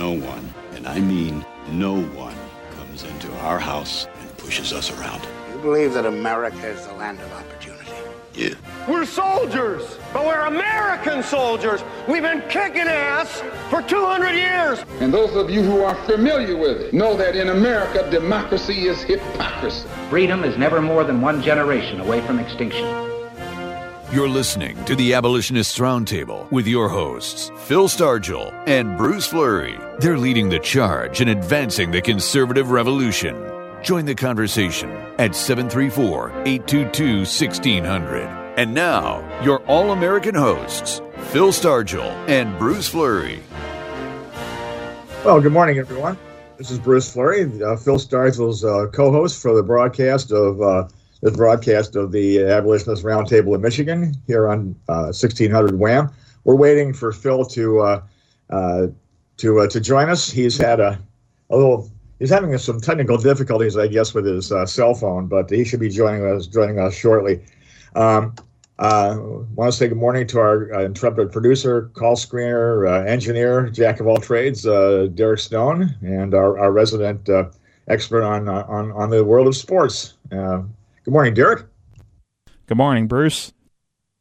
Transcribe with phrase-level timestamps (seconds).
[0.00, 2.34] no one, and I mean no one,
[2.74, 5.22] comes into our house and pushes us around.
[5.52, 7.92] You believe that America is the land of opportunity?
[8.32, 8.54] Yeah.
[8.88, 11.84] We're soldiers, but we're American soldiers.
[12.08, 14.78] We've been kicking ass for 200 years.
[15.00, 19.02] And those of you who are familiar with it know that in America, democracy is
[19.02, 19.86] hypocrisy.
[20.08, 23.09] Freedom is never more than one generation away from extinction.
[24.12, 29.78] You're listening to the Abolitionists Roundtable with your hosts, Phil Stargell and Bruce Fleury.
[30.00, 33.36] They're leading the charge in advancing the conservative revolution.
[33.84, 38.26] Join the conversation at 734 822 1600.
[38.58, 43.40] And now, your all American hosts, Phil Stargell and Bruce Fleury.
[45.24, 46.18] Well, good morning, everyone.
[46.58, 50.60] This is Bruce Fleury, uh, Phil Stargell's uh, co host for the broadcast of.
[50.60, 50.88] Uh,
[51.22, 56.10] the broadcast of the Abolitionist Roundtable in Michigan here on 1600 uh, Wham.
[56.44, 58.02] We're waiting for Phil to uh,
[58.48, 58.86] uh,
[59.38, 60.30] to to join us.
[60.30, 60.98] He's had a,
[61.50, 65.50] a little he's having some technical difficulties, I guess, with his uh, cell phone, but
[65.50, 67.44] he should be joining us joining us shortly.
[67.94, 68.34] Um,
[68.78, 69.18] uh,
[69.54, 74.00] want to say good morning to our uh, intrepid producer, call screener, uh, engineer, jack
[74.00, 77.28] of all trades, Derek Stone, and our, our resident
[77.88, 80.14] expert on on on the world of sports.
[81.10, 81.66] Good morning, Derek.
[82.66, 83.52] Good morning, Bruce.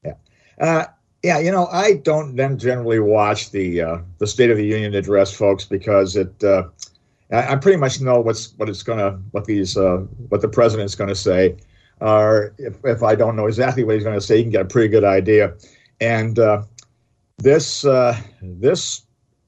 [0.03, 0.13] Yeah,
[0.59, 0.85] uh,
[1.21, 1.37] yeah.
[1.37, 5.31] You know, I don't then generally watch the uh, the State of the Union address,
[5.31, 6.43] folks, because it.
[6.43, 6.63] Uh,
[7.31, 9.97] I, I, pretty much know what's what it's gonna what these uh,
[10.29, 11.57] what the president's gonna say,
[11.99, 14.65] or if if I don't know exactly what he's gonna say, you can get a
[14.65, 15.53] pretty good idea.
[16.01, 16.63] And uh,
[17.37, 19.03] this uh, this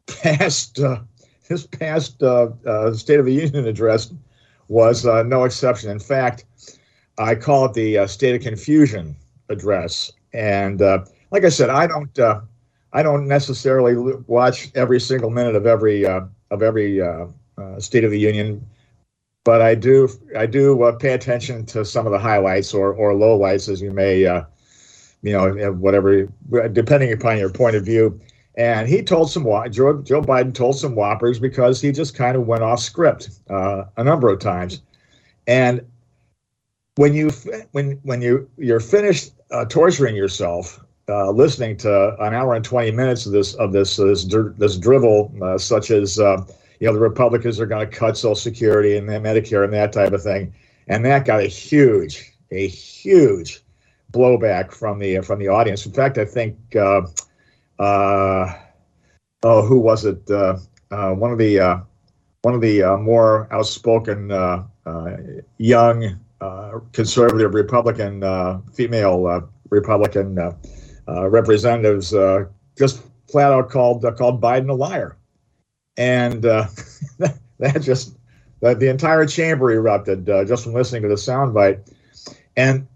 [0.05, 0.79] past
[1.49, 4.13] this past State of the Union address
[4.67, 5.89] was no exception.
[5.89, 6.45] In fact
[7.17, 9.15] I call it the uh, state of confusion
[9.49, 10.11] address.
[10.33, 12.41] And uh, like I said, I don't uh,
[12.93, 13.95] I don't necessarily
[14.27, 17.27] watch every single minute of every uh, of every uh,
[17.57, 18.65] uh, State of the Union,
[19.43, 23.69] but I do I do pay attention to some of the highlights or or lowlights,
[23.69, 24.19] as you may
[25.23, 26.27] you know whatever
[26.71, 28.19] depending upon your point of view.
[28.55, 32.47] And he told some Joe Joe Biden told some whoppers because he just kind of
[32.47, 34.81] went off script a number of times.
[35.47, 35.81] And
[36.95, 37.29] when you
[37.71, 42.91] when when you you're finished uh, torturing yourself uh, listening to an hour and 20
[42.91, 44.25] minutes of this of this uh, this,
[44.57, 46.37] this drivel uh, such as uh,
[46.79, 50.13] you know the republicans are going to cut social security and medicare and that type
[50.13, 50.53] of thing.
[50.87, 53.61] And that got a huge a huge
[54.11, 55.85] blowback from the from the audience.
[55.85, 57.03] In fact i think uh,
[57.79, 60.29] oh who was it?
[60.89, 61.83] One of the
[62.41, 64.29] one of the more outspoken
[65.57, 70.51] young Uh, conservative Republican uh, female uh, Republican uh,
[71.07, 72.15] uh, representatives
[72.75, 75.15] just flat out called called Biden a liar,
[75.97, 76.41] and
[77.59, 78.17] that just
[78.61, 81.93] that the entire chamber erupted just from listening to the soundbite,
[82.57, 82.87] and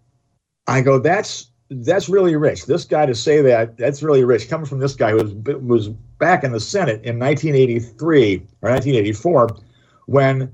[0.66, 2.66] I go, that's that's really rich.
[2.66, 4.50] This guy to say that, that's really rich.
[4.50, 9.50] Coming from this guy who was was back in the Senate in 1983 or 1984,
[10.08, 10.52] when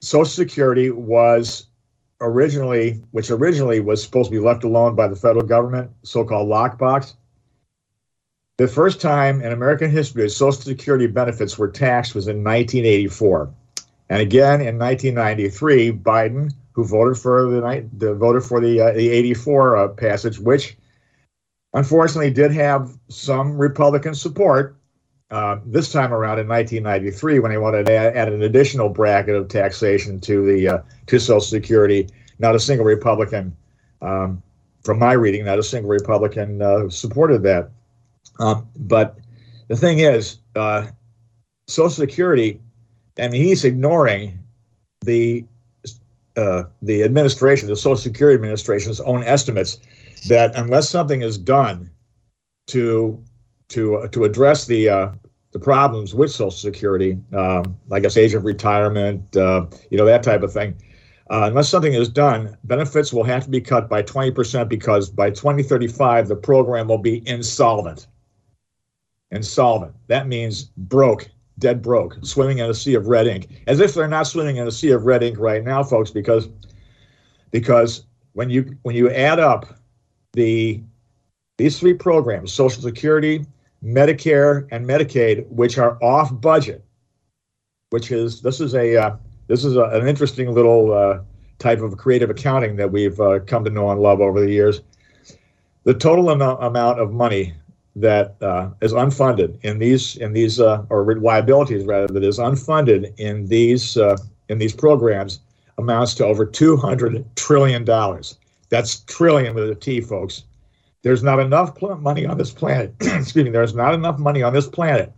[0.00, 1.68] Social Security was
[2.20, 7.14] originally, which originally was supposed to be left alone by the federal government, so-called lockbox.
[8.58, 13.50] The first time in American history that Social Security benefits were taxed was in 1984,
[14.08, 19.10] and again in 1993, Biden, who voted for the, the voted for the uh, the
[19.10, 20.76] 84 uh, passage, which
[21.74, 24.76] unfortunately did have some Republican support,
[25.30, 29.34] uh, this time around in 1993 when they wanted to add, add an additional bracket
[29.34, 32.08] of taxation to the uh, to Social Security.
[32.38, 33.56] Not a single Republican,
[34.02, 34.42] um,
[34.84, 37.70] from my reading, not a single Republican uh, supported that.
[38.38, 39.18] Um, but
[39.68, 40.86] the thing is, uh,
[41.66, 42.60] Social Security,
[43.18, 44.38] I mean, he's ignoring
[45.00, 45.44] the
[46.36, 49.78] uh, the administration, the Social Security Administration's own estimates
[50.28, 51.90] that unless something is done
[52.68, 53.22] to
[53.68, 55.12] to uh, to address the uh,
[55.52, 60.22] the problems with Social Security, um, I guess age of retirement, uh, you know that
[60.22, 60.76] type of thing.
[61.28, 65.28] Uh, unless something is done, benefits will have to be cut by 20% because by
[65.28, 68.06] 2035 the program will be insolvent.
[69.32, 69.92] Insolvent.
[70.06, 71.28] That means broke,
[71.58, 73.48] dead broke, swimming in a sea of red ink.
[73.66, 76.48] As if they're not swimming in a sea of red ink right now, folks, because
[77.50, 78.04] because
[78.34, 79.66] when you when you add up
[80.34, 80.80] the
[81.58, 83.44] these three programs, Social Security,
[83.86, 86.84] Medicare, and Medicaid, which are off budget,
[87.90, 89.16] which is this is a uh,
[89.46, 91.20] this is a, an interesting little uh,
[91.58, 94.80] type of creative accounting that we've uh, come to know and love over the years.
[95.84, 97.54] The total am- amount of money
[97.94, 103.14] that uh, is unfunded in these in these uh, or liabilities rather that is unfunded
[103.18, 104.16] in these uh,
[104.48, 105.40] in these programs
[105.78, 108.36] amounts to over 200 trillion dollars.
[108.68, 110.42] That's trillion with a T, folks.
[111.06, 112.92] There's not enough pl- money on this planet.
[113.00, 113.50] excuse me.
[113.50, 115.12] There's not enough money on this planet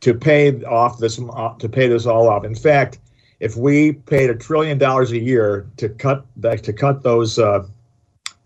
[0.00, 2.44] to pay off this uh, to pay this all off.
[2.44, 3.00] In fact,
[3.40, 7.66] if we paid a trillion dollars a year to cut to cut those uh,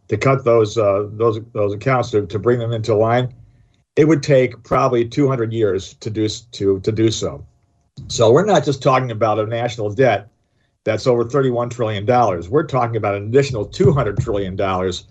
[0.09, 3.35] to cut those uh, those those accounts to, to bring them into line,
[3.97, 7.45] it would take probably 200 years to do to to do so.
[8.09, 10.31] So we're not just talking about a national debt
[10.85, 12.49] that's over 31 trillion dollars.
[12.49, 15.05] We're talking about an additional 200 trillion dollars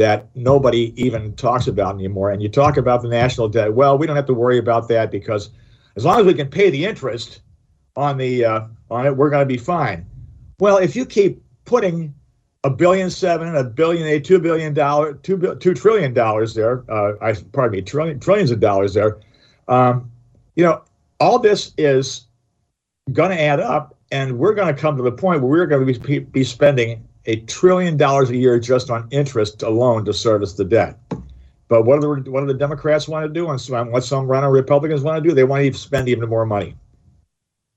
[0.00, 2.30] that nobody even talks about anymore.
[2.30, 3.74] And you talk about the national debt.
[3.74, 5.50] Well, we don't have to worry about that because
[5.94, 7.42] as long as we can pay the interest
[7.96, 8.60] on the uh,
[8.90, 10.06] on it, we're going to be fine.
[10.58, 12.14] Well, if you keep putting
[12.64, 16.84] a billion seven, a billion eight, two billion dollar, two two trillion dollars there.
[16.90, 19.18] Uh, I pardon me, trillion, trillions of dollars there.
[19.68, 20.10] Um,
[20.56, 20.82] you know,
[21.20, 22.26] all this is
[23.12, 25.86] going to add up, and we're going to come to the point where we're going
[25.86, 30.54] to be, be spending a trillion dollars a year just on interest alone to service
[30.54, 30.98] the debt.
[31.68, 34.50] But what do the what do the Democrats want to do, and what some running
[34.50, 35.34] Republicans want to do?
[35.34, 36.74] They want to spend even more money.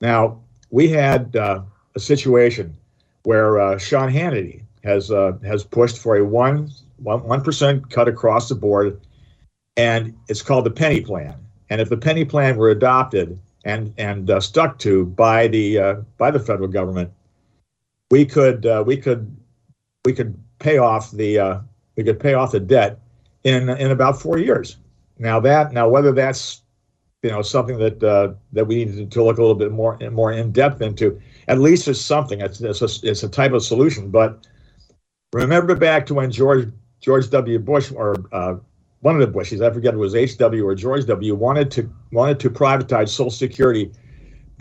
[0.01, 0.41] Now
[0.71, 1.61] we had uh,
[1.95, 2.75] a situation
[3.23, 8.49] where uh, Sean Hannity has uh, has pushed for a one one percent cut across
[8.49, 8.99] the board,
[9.77, 11.35] and it's called the penny plan.
[11.69, 15.95] And if the penny plan were adopted and and uh, stuck to by the uh,
[16.17, 17.11] by the federal government,
[18.13, 19.35] we could uh, we could
[20.05, 21.59] we could pay off the uh,
[21.95, 22.99] we could pay off the debt
[23.43, 24.77] in in about four years.
[25.17, 26.61] Now that now whether that's
[27.23, 30.31] you know something that uh, that we need to look a little bit more more
[30.31, 32.39] in depth into, at least it's something.
[32.41, 34.45] It's it's a, it's a type of solution, but
[35.33, 36.71] Remember back to when George
[37.01, 37.59] George W.
[37.59, 38.55] Bush or uh,
[39.01, 40.65] one of the Bushes, I forget it was H.W.
[40.65, 41.35] or George W.
[41.35, 43.91] wanted to wanted to privatize Social Security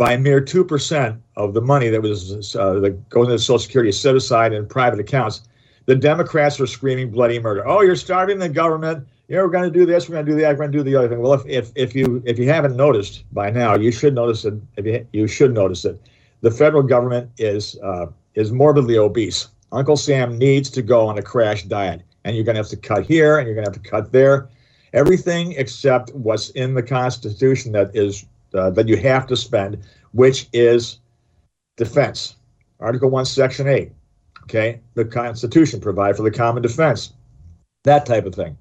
[0.02, 3.92] by a mere two percent of the money that was uh, that goes Social Security
[3.92, 5.42] set aside in private accounts.
[5.86, 7.62] The Democrats were screaming bloody murder.
[7.68, 9.06] Oh, you're starving the government.
[9.28, 10.08] You know, we're going to do this.
[10.08, 10.48] We're going to do that.
[10.48, 11.20] We're going to do the other thing.
[11.20, 14.54] Well, if, if, if you if you haven't noticed by now, you should notice it.
[14.76, 16.00] If you, you should notice it,
[16.40, 19.50] the federal government is uh, is morbidly obese.
[19.70, 22.02] Uncle Sam needs to go on a crash diet.
[22.24, 24.10] And you're going to have to cut here and you're going to have to cut
[24.10, 24.48] there.
[24.94, 29.78] Everything except what's in the Constitution that is uh, that you have to spend,
[30.12, 31.00] which is
[31.76, 32.36] defense.
[32.80, 33.92] Article 1, Section 8.
[34.44, 37.12] Okay, the Constitution provide for the common defense,
[37.84, 38.56] that type of thing.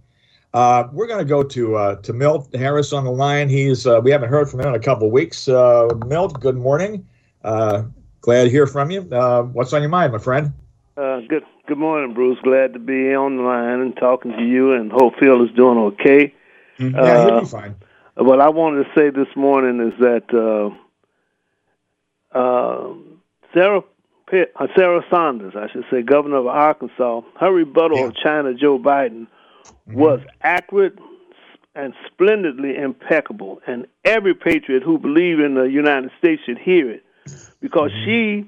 [0.54, 3.48] Uh, we're going to go to uh, to Milt Harris on the line.
[3.48, 5.48] He's uh, we haven't heard from him in a couple of weeks.
[5.48, 7.08] Uh, Milt, good morning.
[7.44, 7.84] Uh,
[8.20, 9.08] glad to hear from you.
[9.12, 10.52] Uh, what's on your mind, my friend?
[10.98, 12.38] Uh, good good morning, Bruce.
[12.44, 15.78] Glad to be on the line and talking to you, and hope Phil is doing
[15.78, 16.34] okay.
[16.78, 16.96] Mm-hmm.
[16.96, 17.76] Yeah, he'll be fine.
[18.24, 20.70] What I wanted to say this morning is that uh,
[22.38, 22.94] uh,
[23.52, 23.82] Sarah
[24.30, 28.06] Pitt, uh, Sarah Sanders, I should say, governor of Arkansas, her rebuttal yeah.
[28.06, 29.26] of China Joe Biden
[29.66, 29.96] mm-hmm.
[29.96, 31.00] was accurate
[31.74, 37.04] and splendidly impeccable, and every patriot who believes in the United States should hear it
[37.60, 38.06] because mm-hmm.
[38.06, 38.46] she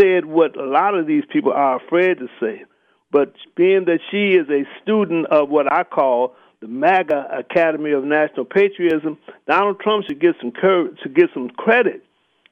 [0.00, 2.64] said what a lot of these people are afraid to say.
[3.10, 8.04] But being that she is a student of what I call the MAGA Academy of
[8.04, 12.04] National Patriotism, Donald Trump should get some courage, should get some credit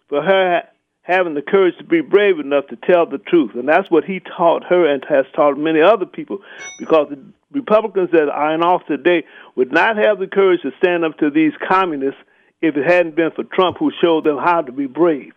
[0.09, 0.63] for her
[1.03, 3.53] having the courage to be brave enough to tell the truth.
[3.55, 6.41] And that's what he taught her and has taught many other people.
[6.79, 7.19] Because the
[7.53, 9.25] Republicans that are in office today
[9.57, 12.21] would not have the courage to stand up to these communists
[12.61, 15.33] if it hadn't been for Trump who showed them how to be brave.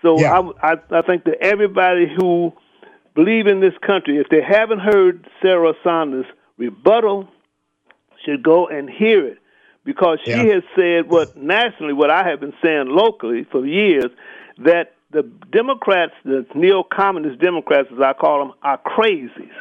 [0.00, 0.40] So yeah.
[0.62, 2.52] I, I, I think that everybody who
[3.14, 6.26] believe in this country, if they haven't heard Sarah Sanders'
[6.56, 7.28] rebuttal,
[8.24, 9.38] should go and hear it
[9.84, 10.44] because she yeah.
[10.44, 14.10] has said what nationally, what I have been saying locally for years,
[14.58, 19.52] that the Democrats, the neo-communist Democrats, as I call them, are crazies.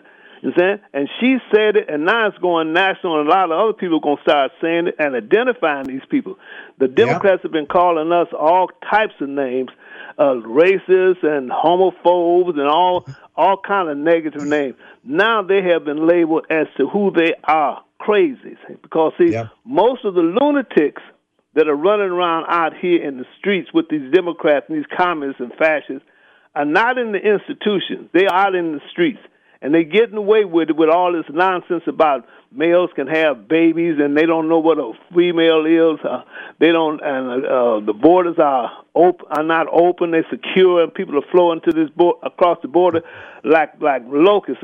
[0.41, 0.51] You?
[0.93, 3.97] And she said it, and now it's going national, and a lot of other people
[3.97, 6.37] are going to start saying it and identifying these people.
[6.79, 7.43] The Democrats yeah.
[7.43, 9.69] have been calling us all types of names,
[10.17, 13.05] uh, racists and homophobes and all
[13.35, 14.75] all kind of negative names.
[15.03, 18.57] Now they have been labeled as to who they are, crazies.
[18.81, 19.47] Because see, yeah.
[19.63, 21.01] most of the lunatics
[21.53, 25.39] that are running around out here in the streets with these Democrats and these communists
[25.39, 26.07] and fascists
[26.55, 28.09] are not in the institutions.
[28.13, 29.19] They are out in the streets
[29.61, 33.97] and they're getting away with it with all this nonsense about males can have babies
[33.99, 35.99] and they don't know what a female is.
[36.03, 36.23] Uh,
[36.59, 40.11] they don't, and uh, the borders are open, are not open.
[40.11, 43.01] They're secure, and people are flowing to this bo- across the border
[43.43, 44.63] like like locusts.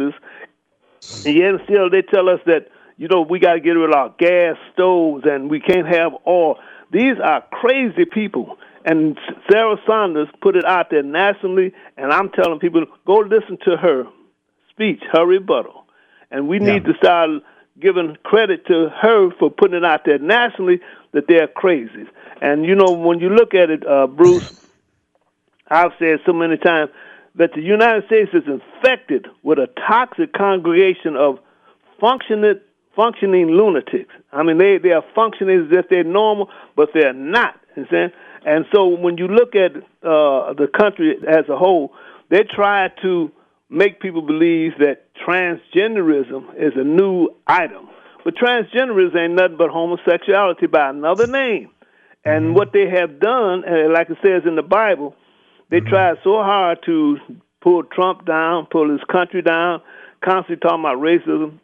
[1.26, 3.96] And yet still, they tell us that you know, we got to get rid of
[3.96, 6.58] our gas stoves and we can't have oil.
[6.92, 8.58] These are crazy people.
[8.86, 13.76] And Sarah Sanders put it out there nationally, and I'm telling people go listen to
[13.76, 14.06] her
[14.78, 15.86] speech, her rebuttal.
[16.30, 16.74] And we yeah.
[16.74, 17.30] need to start
[17.80, 20.80] giving credit to her for putting it out there nationally
[21.14, 22.06] that they're crazy.
[22.42, 24.68] And you know, when you look at it, uh, Bruce,
[25.68, 26.92] I've said so many times
[27.36, 31.40] that the United States is infected with a toxic congregation of
[32.00, 32.60] functioning
[32.96, 34.14] functioning lunatics.
[34.32, 37.56] I mean, they they are functioning as if they're normal, but they're not.
[37.76, 38.12] You understand?
[38.46, 41.94] And so when you look at uh, the country as a whole,
[42.30, 43.32] they try to
[43.70, 47.90] make people believe that transgenderism is a new item.
[48.24, 51.70] But transgenderism ain't nothing but homosexuality by another name.
[52.26, 52.54] And mm-hmm.
[52.56, 55.16] what they have done, uh, like it says in the Bible,
[55.70, 55.90] they mm-hmm.
[55.90, 57.18] tried so hard to
[57.62, 59.82] pull Trump down, pull his country down,
[60.24, 61.60] constantly talking about racism.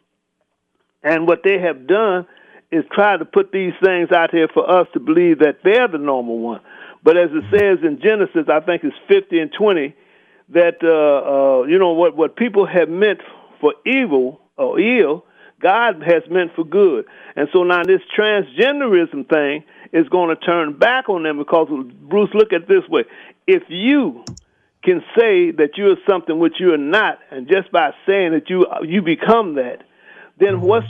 [1.02, 2.26] And what they have done
[2.72, 5.98] is try to put these things out here for us to believe that they're the
[5.98, 6.60] normal one.
[7.02, 7.56] But as it mm-hmm.
[7.56, 9.94] says in Genesis, I think it's 50 and 20,
[10.50, 13.20] that uh, uh, you know what what people have meant
[13.60, 15.24] for evil or ill,
[15.60, 17.06] God has meant for good.
[17.36, 21.68] And so now this transgenderism thing is going to turn back on them because
[22.02, 23.04] Bruce, look at this way:
[23.46, 24.24] if you
[24.82, 29.02] can say that you're something which you're not, and just by saying that you you
[29.02, 29.82] become that,
[30.38, 30.66] then mm-hmm.
[30.66, 30.86] what's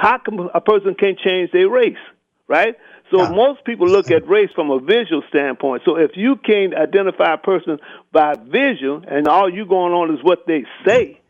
[0.00, 1.96] how come a person can't change their race,
[2.48, 2.74] right?
[3.10, 3.30] So yeah.
[3.30, 5.82] most people look at race from a visual standpoint.
[5.84, 7.78] So if you can't identify a person
[8.12, 11.20] by vision and all you going on is what they say,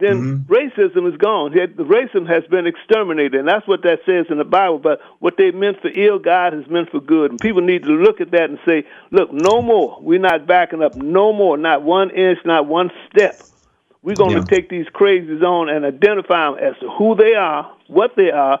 [0.00, 0.52] then mm-hmm.
[0.52, 1.52] racism is gone.
[1.52, 4.78] Racism has been exterminated, and that's what that says in the Bible.
[4.78, 7.32] But what they meant for ill, God has meant for good.
[7.32, 9.98] And people need to look at that and say, look, no more.
[10.00, 13.40] We're not backing up no more, not one inch, not one step.
[14.02, 14.40] We're going yeah.
[14.40, 18.30] to take these crazies on and identify them as to who they are, what they
[18.30, 18.58] are,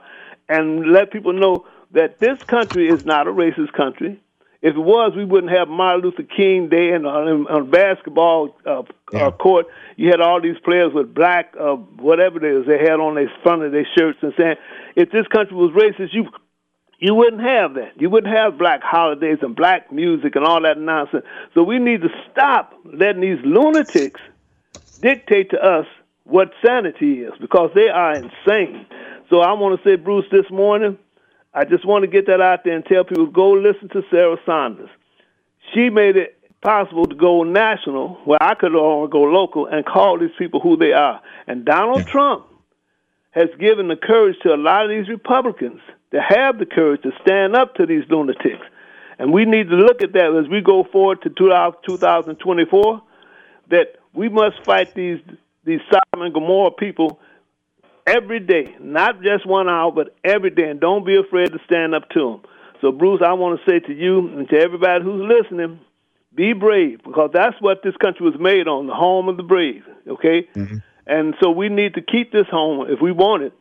[0.48, 4.20] and let people know that this country is not a racist country.
[4.62, 8.82] If it was, we wouldn't have Martin Luther King Day and on, on basketball uh,
[9.10, 9.28] yeah.
[9.28, 9.66] uh, court.
[9.96, 13.32] You had all these players with black, uh, whatever it is they had on their
[13.42, 14.56] front of their shirts, and saying,
[14.96, 16.28] if this country was racist, you
[16.98, 17.98] you wouldn't have that.
[17.98, 21.24] You wouldn't have black holidays and black music and all that nonsense.
[21.54, 24.20] So we need to stop letting these lunatics
[25.00, 25.86] dictate to us
[26.24, 28.84] what sanity is because they are insane.
[29.30, 30.98] So I want to say, Bruce, this morning
[31.52, 34.36] I just want to get that out there and tell people go listen to Sarah
[34.46, 34.90] Sanders.
[35.74, 40.18] She made it possible to go national where I could only go local and call
[40.18, 41.20] these people who they are.
[41.46, 42.12] And Donald yeah.
[42.12, 42.46] Trump
[43.32, 45.80] has given the courage to a lot of these Republicans
[46.12, 48.66] to have the courage to stand up to these lunatics.
[49.18, 53.02] And we need to look at that as we go forward to 2024
[53.70, 55.18] that we must fight these
[55.64, 57.20] these Sodom and Gomorrah people
[58.16, 60.70] every day, not just one hour, but every day.
[60.70, 62.40] And don't be afraid to stand up to them.
[62.80, 65.80] So, Bruce, I want to say to you and to everybody who's listening,
[66.34, 69.82] be brave because that's what this country was made on the home of the brave,
[70.08, 70.48] okay?
[70.54, 70.76] Mm-hmm.
[71.06, 73.52] And so we need to keep this home if we want it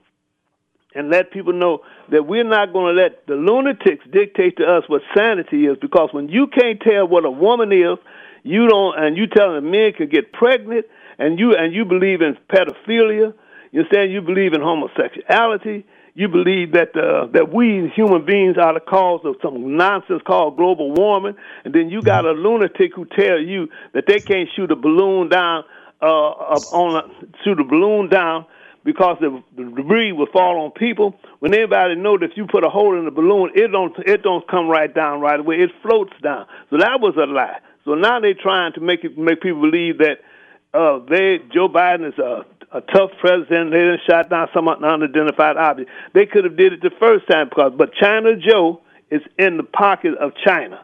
[0.96, 1.80] and let people know
[2.12, 6.10] that we're not going to let the lunatics dictate to us what sanity is because
[6.12, 7.98] when you can't tell what a woman is,
[8.44, 10.86] you don't, and you tell telling men could get pregnant,
[11.18, 13.34] and you and you believe in pedophilia,
[13.72, 15.86] you're saying you believe in homosexuality.
[16.16, 20.58] You believe that uh, that we human beings are the cause of some nonsense called
[20.58, 24.72] global warming, and then you got a lunatic who tell you that they can't shoot
[24.72, 25.64] a balloon down
[26.02, 28.46] uh, on a, shoot a balloon down
[28.84, 31.16] because the, the debris will fall on people.
[31.40, 34.24] When everybody know that if you put a hole in the balloon, it don't it
[34.24, 35.58] don't come right down right away.
[35.58, 36.48] It floats down.
[36.70, 37.60] So that was a lie.
[37.86, 40.20] So now they're trying to make it make people believe that
[40.74, 43.72] uh, they Joe Biden is a a tough president.
[43.72, 45.90] They didn't shot down some unidentified object.
[46.14, 49.64] They could have did it the first time because, but China Joe is in the
[49.64, 50.84] pocket of China.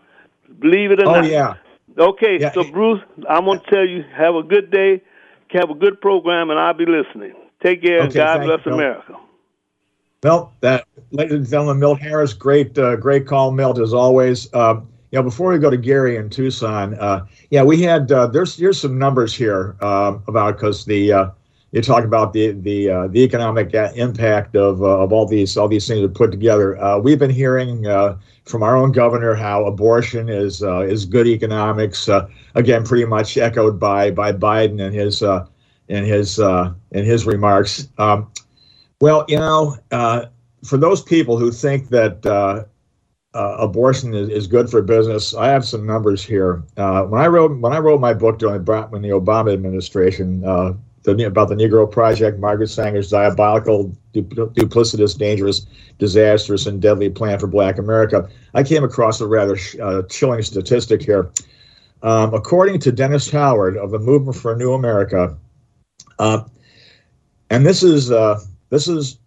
[0.59, 1.25] Believe it or oh, not.
[1.25, 1.53] Oh yeah.
[1.97, 2.51] Okay, yeah.
[2.51, 5.01] so Bruce, I'm gonna tell you, have a good day,
[5.51, 7.33] have a good program, and I'll be listening.
[7.63, 8.01] Take care.
[8.01, 9.17] Okay, God bless you, America.
[10.23, 14.51] Well, that, ladies and gentlemen, Milt Harris, great, uh, great call, Milt, as always.
[14.53, 18.27] Uh, you know, before we go to Gary in Tucson, uh, yeah, we had uh,
[18.27, 21.29] there's here's some numbers here uh, about because the uh,
[21.75, 25.67] you talk about the the uh, the economic impact of uh, of all these all
[25.67, 26.81] these things are put together.
[26.81, 31.27] Uh, we've been hearing uh, from our own governor how abortion is uh, is good
[31.27, 32.07] economics.
[32.07, 35.21] Uh, again, pretty much echoed by by Biden and his
[35.89, 37.89] in his in his remarks.
[37.97, 38.31] Um,
[39.01, 39.75] well, you know,
[40.63, 42.65] for those people who think that
[43.33, 46.63] abortion is, is good for business, I have some numbers here.
[46.77, 50.41] when I wrote when I wrote my book during when the Obama administration
[51.05, 55.65] the, about the Negro Project, Margaret Sanger's diabolical, duplicitous, dangerous,
[55.99, 58.29] disastrous, and deadly plan for Black America.
[58.53, 61.29] I came across a rather uh, chilling statistic here.
[62.03, 65.35] Um, according to Dennis Howard of the Movement for a New America,
[66.19, 66.43] uh,
[67.49, 69.17] and this is uh, this is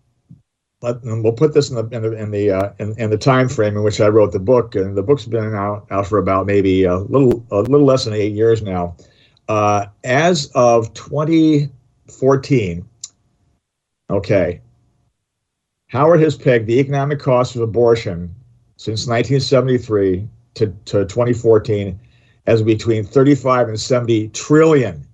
[0.82, 3.76] we'll put this in the in the in the, uh, in, in, the time frame
[3.76, 6.84] in which I wrote the book, and the book's been out out for about maybe
[6.84, 8.96] a little a little less than eight years now.
[9.48, 12.88] Uh, as of 2014,
[14.10, 14.60] okay,
[15.88, 18.34] Howard has pegged the economic cost of abortion
[18.76, 21.98] since 1973 to, to 2014
[22.46, 25.04] as between 35 and 70 trillion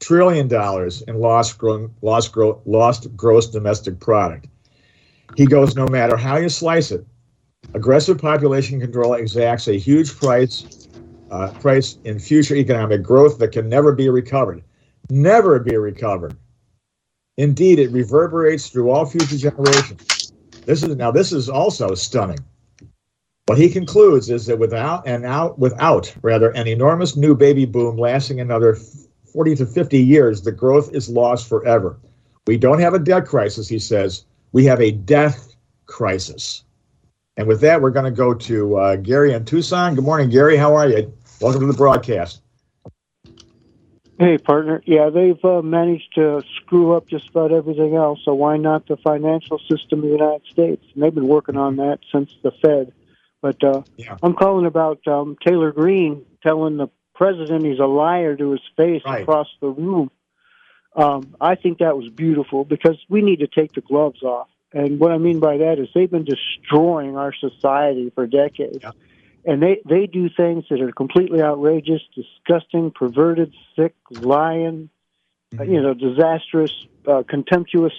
[0.00, 1.62] trillion dollars in lost
[2.02, 2.34] lost
[2.64, 4.46] lost gross domestic product.
[5.36, 7.04] He goes, no matter how you slice it,
[7.74, 10.79] aggressive population control exacts a huge price
[11.30, 14.62] uh, price in future economic growth that can never be recovered.
[15.10, 16.36] Never be recovered.
[17.36, 20.32] Indeed, it reverberates through all future generations.
[20.66, 21.10] This is now.
[21.10, 22.38] This is also stunning.
[23.46, 27.96] What he concludes is that without and out without rather an enormous new baby boom
[27.96, 28.76] lasting another
[29.32, 31.98] 40 to 50 years, the growth is lost forever.
[32.46, 34.24] We don't have a debt crisis, he says.
[34.52, 35.54] We have a death
[35.86, 36.64] crisis.
[37.36, 39.94] And with that, we're going to go to uh, Gary in Tucson.
[39.94, 40.56] Good morning, Gary.
[40.56, 41.12] How are you?
[41.40, 42.42] Welcome to the broadcast.
[44.18, 44.82] Hey, partner.
[44.84, 48.20] Yeah, they've uh, managed to screw up just about everything else.
[48.26, 50.84] So why not the financial system of the United States?
[50.92, 52.92] And they've been working on that since the Fed.
[53.40, 54.18] But uh, yeah.
[54.22, 59.00] I'm calling about um, Taylor Greene telling the president he's a liar to his face
[59.06, 59.22] right.
[59.22, 60.10] across the room.
[60.94, 64.48] Um, I think that was beautiful because we need to take the gloves off.
[64.74, 68.80] And what I mean by that is they've been destroying our society for decades.
[68.82, 68.90] Yeah
[69.44, 74.90] and they they do things that are completely outrageous, disgusting, perverted, sick, lying,
[75.54, 75.72] mm-hmm.
[75.72, 76.72] you know, disastrous,
[77.06, 77.92] uh, contemptuous.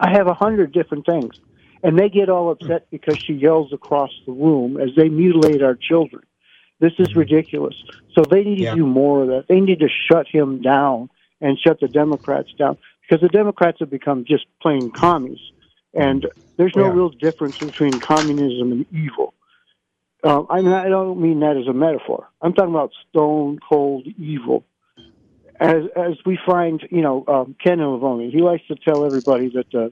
[0.00, 1.38] I have a hundred different things,
[1.82, 5.74] and they get all upset because she yells across the room as they mutilate our
[5.74, 6.22] children.
[6.80, 7.20] This is mm-hmm.
[7.20, 7.74] ridiculous.
[8.14, 8.70] So they need yeah.
[8.70, 9.48] to do more of that.
[9.48, 13.90] They need to shut him down and shut the Democrats down because the Democrats have
[13.90, 15.40] become just plain commies,
[15.92, 16.92] and there's no yeah.
[16.92, 19.34] real difference between communism and evil.
[20.24, 22.28] Um, I mean, I don't mean that as a metaphor.
[22.40, 24.64] I'm talking about stone cold evil.
[25.58, 29.74] As as we find, you know, um, Ken Levoni, he likes to tell everybody that
[29.74, 29.88] uh,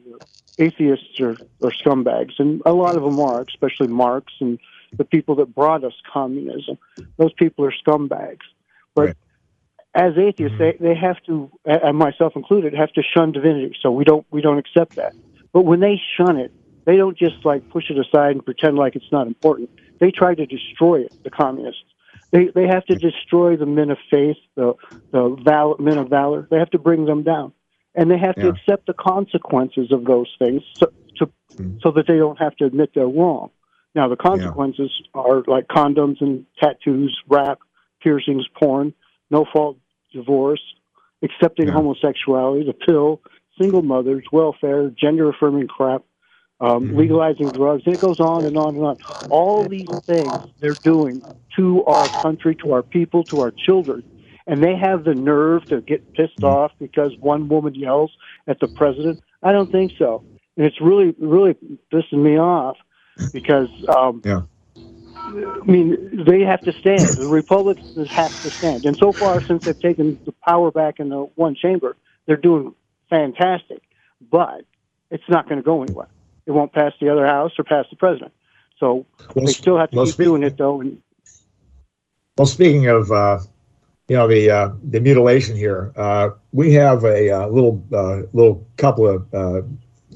[0.59, 4.59] atheists are, are scumbags, and a lot of them are, especially Marx and
[4.97, 6.79] the people that brought us communism.
[7.17, 8.41] Those people are scumbags.
[8.95, 9.17] But right.
[9.95, 13.77] as atheists, they, they have to, and myself included, have to shun divinity.
[13.83, 15.15] So we don't we don't accept that.
[15.53, 16.53] But when they shun it,
[16.85, 20.35] they don't just like push it aside and pretend like it's not important they try
[20.35, 21.85] to destroy it, the communists.
[22.33, 24.75] They, they have to destroy the men of faith, the,
[25.13, 26.47] the val- men of valor.
[26.51, 27.53] They have to bring them down.
[27.95, 28.45] And they have yeah.
[28.45, 31.79] to accept the consequences of those things so, to, mm-hmm.
[31.83, 33.51] so that they don't have to admit they're wrong.
[33.95, 35.21] Now, the consequences yeah.
[35.21, 37.59] are like condoms and tattoos, rap,
[38.01, 38.95] piercings, porn,
[39.31, 39.79] no fault
[40.13, 40.63] divorce,
[41.23, 41.73] accepting yeah.
[41.73, 43.21] homosexuality, the pill,
[43.61, 46.05] single mothers, welfare, gender affirming crap,
[46.61, 46.99] um, mm-hmm.
[46.99, 48.97] legalizing drugs, and it goes on and on and on.
[49.31, 51.23] All these things they're doing
[51.57, 54.03] to our country, to our people, to our children,
[54.47, 56.47] and they have the nerve to get pissed mm-hmm.
[56.47, 58.13] off because one woman yells
[58.47, 59.23] at the president.
[59.43, 60.25] I don't think so,
[60.57, 61.57] and it's really, really
[61.93, 62.77] pissing me off
[63.33, 63.69] because.
[63.89, 64.43] Um, yeah.
[65.33, 67.03] I mean, they have to stand.
[67.03, 68.85] The Republicans have to stand.
[68.85, 71.97] And so far, since they've taken the power back in the one chamber,
[72.27, 72.75] they're doing
[73.11, 73.83] fantastic.
[74.29, 74.65] But
[75.11, 76.09] it's not going to go anywhere
[76.51, 78.33] it won't pass the other house or pass the president.
[78.79, 80.81] So well, they still have to well, keep doing it though.
[80.81, 81.01] And,
[82.37, 83.39] well, speaking of uh,
[84.09, 88.67] you know the uh, the mutilation here, uh, we have a uh, little uh, little
[88.77, 89.63] couple of uh,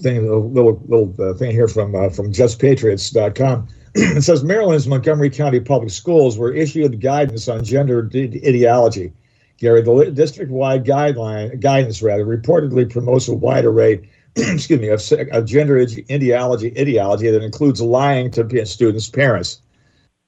[0.03, 3.69] things, a little little thing here from from JustPatriots.com.
[3.95, 9.13] it says Maryland's Montgomery County Public Schools were issued guidance on gender ideology.
[9.59, 15.01] Gary, the district-wide guideline guidance rather reportedly promotes a wide array excuse me, of,
[15.33, 15.79] of gender
[16.11, 19.63] ideology, ideology that includes lying to students' parents.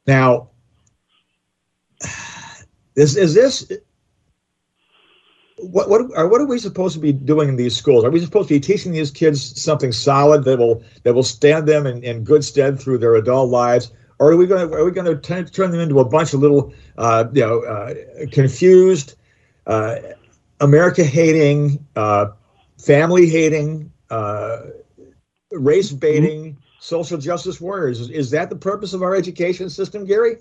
[0.06, 0.50] Now,
[2.94, 3.70] is is this
[5.58, 8.04] what what are what are we supposed to be doing in these schools?
[8.04, 11.66] Are we supposed to be teaching these kids something solid that will that will stand
[11.66, 13.92] them in, in good stead through their adult lives?
[14.18, 16.32] Or are we going to are we going to turn, turn them into a bunch
[16.32, 17.94] of little uh, you know uh,
[18.32, 19.16] confused,
[19.66, 19.96] uh,
[20.60, 22.26] America hating, uh,
[22.78, 24.58] family hating, uh,
[25.52, 28.00] race baiting, social justice warriors.
[28.00, 30.38] Is, is that the purpose of our education system, Gary?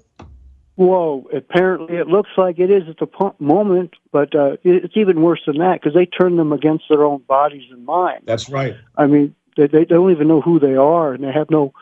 [0.76, 1.26] Whoa!
[1.34, 5.58] Apparently, it looks like it is at the moment, but uh, it's even worse than
[5.60, 8.26] that because they turn them against their own bodies and minds.
[8.26, 8.76] That's right.
[8.98, 11.74] I mean, they, they don't even know who they are, and they have no.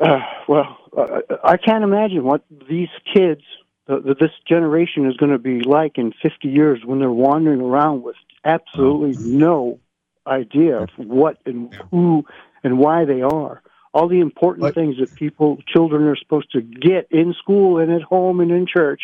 [0.00, 3.42] Uh, well, uh, I can't imagine what these kids,
[3.88, 8.04] uh, this generation, is going to be like in 50 years when they're wandering around
[8.04, 8.14] with
[8.44, 9.80] absolutely no
[10.26, 12.24] idea of what and who
[12.64, 13.62] and why they are
[13.96, 17.90] all the important but, things that people, children are supposed to get in school and
[17.90, 19.00] at home and in church.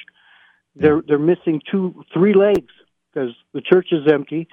[0.77, 2.73] They're they're missing two, three legs
[3.09, 4.49] because the church is empty,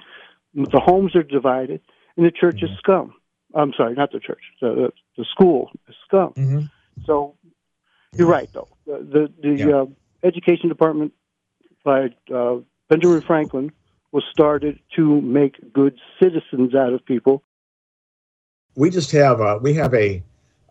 [0.54, 1.82] the homes are divided,
[2.16, 2.72] and the church mm-hmm.
[2.72, 3.14] is scum.
[3.54, 4.42] I'm sorry, not the church.
[4.62, 6.32] The the school is scum.
[6.32, 6.60] Mm-hmm.
[7.04, 7.36] So
[8.14, 8.68] you're right, though.
[8.86, 9.76] The the, the yeah.
[9.76, 9.86] uh,
[10.22, 11.12] education department
[11.84, 12.56] by uh,
[12.88, 13.72] Benjamin Franklin
[14.12, 17.42] was started to make good citizens out of people.
[18.76, 20.22] We just have a we have a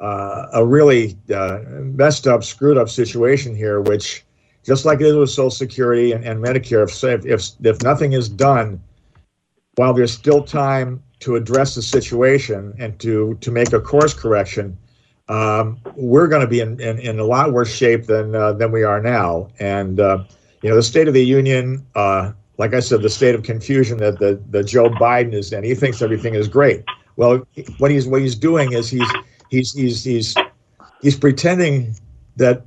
[0.02, 4.23] uh, a really uh, messed up, screwed up situation here, which
[4.63, 8.30] just like it is with Social Security and, and Medicare, if, if, if nothing is
[8.30, 8.82] done
[9.75, 14.78] while there's still time to address the situation and to, to make a course correction,
[15.28, 18.71] um, we're going to be in, in, in, a lot worse shape than, uh, than
[18.71, 19.47] we are now.
[19.60, 20.23] And, uh,
[20.62, 23.97] you know, the State of the Union, uh, like I said, the state of confusion
[23.99, 26.83] that, the, that Joe Biden is in, he thinks everything is great.
[27.15, 29.09] Well, what he's, what he's doing is he's
[29.49, 30.35] he's he's he's
[31.01, 31.95] he's pretending
[32.35, 32.63] that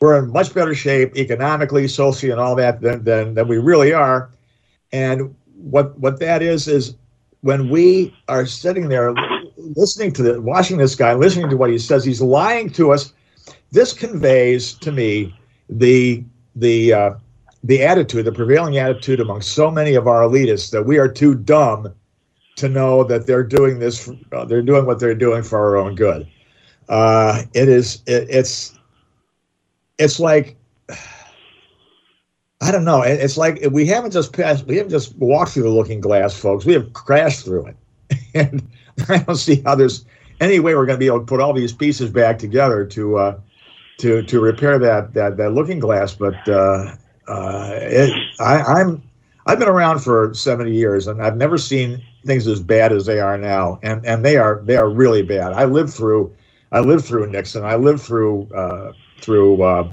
[0.00, 3.92] we're in much better shape economically, socially, and all that than than, than we really
[3.92, 4.30] are.
[4.92, 6.94] And what what that is is
[7.40, 9.14] when we are sitting there
[9.56, 13.12] listening to the watching this guy, listening to what he says, he's lying to us.
[13.70, 15.34] This conveys to me
[15.68, 16.24] the
[16.54, 17.14] the uh,
[17.64, 21.34] the attitude, the prevailing attitude among so many of our elitists that we are too
[21.34, 21.92] dumb
[22.56, 25.94] to know that they're doing this, uh, they're doing what they're doing for our own
[25.94, 26.28] good.
[26.90, 28.78] Uh, it is, it, it's,
[29.98, 30.56] it's like,
[32.60, 33.00] I don't know.
[33.02, 36.66] It's like we haven't just passed, we haven't just walked through the looking glass, folks.
[36.66, 37.76] We have crashed through it.
[38.34, 38.68] And
[39.08, 40.04] I don't see how there's
[40.40, 43.16] any way we're going to be able to put all these pieces back together to,
[43.16, 43.40] uh,
[43.98, 46.14] to, to repair that, that, that looking glass.
[46.14, 46.96] But, uh,
[47.28, 49.02] uh, it, I, I'm,
[49.46, 53.20] I've been around for 70 years and I've never seen things as bad as they
[53.20, 55.52] are now, and and they are they are really bad.
[55.52, 56.34] I lived through
[56.72, 57.64] I lived through Nixon.
[57.64, 59.92] I lived through uh, through uh,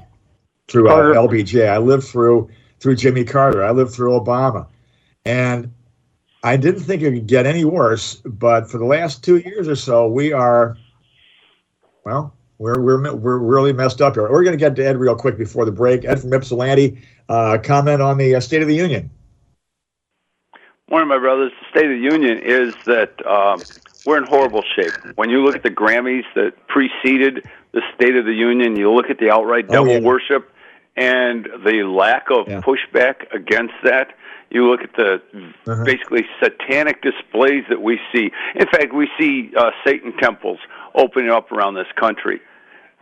[0.68, 1.68] through uh, LBJ.
[1.68, 3.62] I lived through through Jimmy Carter.
[3.62, 4.66] I lived through Obama,
[5.24, 5.72] and
[6.42, 8.16] I didn't think it could get any worse.
[8.24, 10.76] But for the last two years or so, we are
[12.04, 12.34] well.
[12.62, 14.30] We're, we're, we're really messed up here.
[14.30, 16.04] We're going to get to Ed real quick before the break.
[16.04, 19.10] Ed from Ypsilanti, uh, comment on the uh, State of the Union
[20.92, 21.52] morning, my brothers.
[21.58, 23.62] The State of the Union is that um,
[24.04, 24.92] we're in horrible shape.
[25.16, 29.08] When you look at the Grammys that preceded the State of the Union, you look
[29.08, 30.00] at the outright devil oh, yeah.
[30.00, 30.50] worship
[30.94, 32.60] and the lack of yeah.
[32.60, 34.08] pushback against that.
[34.50, 35.22] You look at the
[35.66, 35.82] uh-huh.
[35.84, 38.30] basically satanic displays that we see.
[38.54, 40.58] In fact, we see uh, Satan temples
[40.94, 42.42] opening up around this country.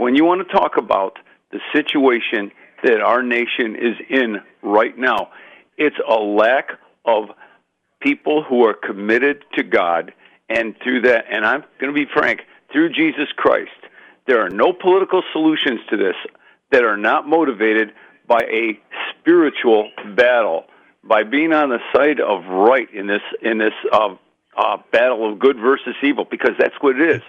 [0.00, 1.18] When you want to talk about
[1.52, 5.28] the situation that our nation is in right now,
[5.76, 6.70] it's a lack
[7.04, 7.24] of
[8.00, 10.14] people who are committed to God,
[10.48, 12.40] and through that, and I'm going to be frank,
[12.72, 13.68] through Jesus Christ,
[14.26, 16.16] there are no political solutions to this
[16.72, 17.92] that are not motivated
[18.26, 20.64] by a spiritual battle,
[21.04, 24.14] by being on the side of right in this in this uh,
[24.56, 27.22] uh, battle of good versus evil, because that's what it is.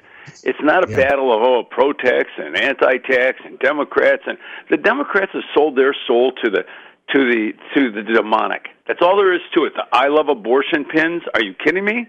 [0.44, 0.98] It's not a yeah.
[0.98, 4.38] battle of oh pro-tax and anti-tax and Democrats and
[4.70, 6.64] the Democrats have sold their soul to the
[7.12, 8.70] to the to the demonic.
[8.88, 9.74] That's all there is to it.
[9.74, 11.24] The I love abortion pins.
[11.34, 12.08] Are you kidding me?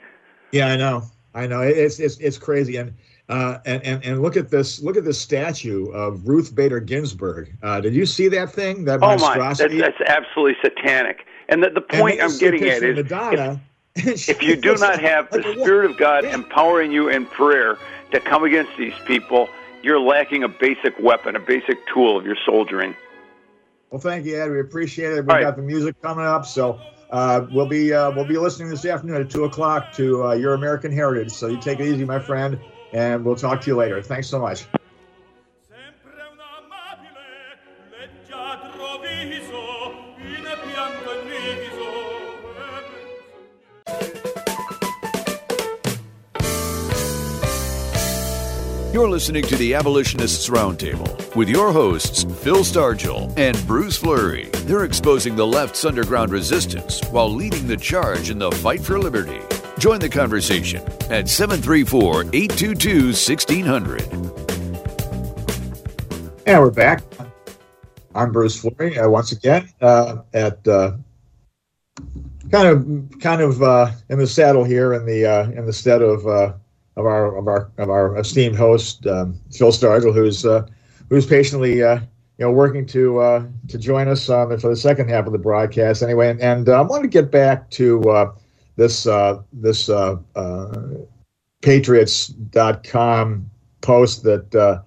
[0.52, 1.02] Yeah, I know.
[1.34, 1.62] I know.
[1.62, 2.76] It's it's it's crazy.
[2.76, 2.92] And
[3.28, 7.56] uh, and, and and look at this look at this statue of Ruth Bader Ginsburg.
[7.62, 8.84] Uh, did you see that thing?
[8.84, 11.26] That oh my, that's, that's absolutely satanic.
[11.48, 13.60] And the, the point I'm getting at is Madonna,
[13.96, 17.78] if, you do not have the Spirit of God empowering you in prayer
[18.12, 19.48] to come against these people,
[19.82, 22.94] you're lacking a basic weapon, a basic tool of your soldiering.
[23.90, 24.50] Well, thank you, Ed.
[24.50, 25.26] We appreciate it.
[25.26, 28.86] We got the music coming up, so uh, we'll be uh, we'll be listening this
[28.86, 31.30] afternoon at two o'clock to uh, Your American Heritage.
[31.30, 32.58] So you take it easy, my friend,
[32.94, 34.00] and we'll talk to you later.
[34.00, 34.64] Thanks so much.
[48.92, 54.50] You're listening to the Abolitionists Roundtable with your hosts, Phil Stargell and Bruce Fleury.
[54.66, 59.40] They're exposing the left's underground resistance while leading the charge in the fight for liberty.
[59.78, 64.02] Join the conversation at 734 822 1600.
[66.46, 67.02] And we're back.
[68.14, 70.98] I'm Bruce Fleury uh, once again uh, at uh,
[72.50, 76.02] kind of kind of uh, in the saddle here in the uh, in the stead
[76.02, 76.52] of uh,
[76.96, 80.44] of our of our of our esteemed host um, Phil Stargell, who's
[81.08, 82.00] who's patiently you
[82.38, 86.02] know working to to join us on the, for the second half of the broadcast
[86.02, 86.30] anyway.
[86.30, 88.32] And, and I want to get back to
[88.76, 89.04] this
[89.52, 89.90] this
[91.62, 93.50] Patriots.com
[93.80, 94.82] post that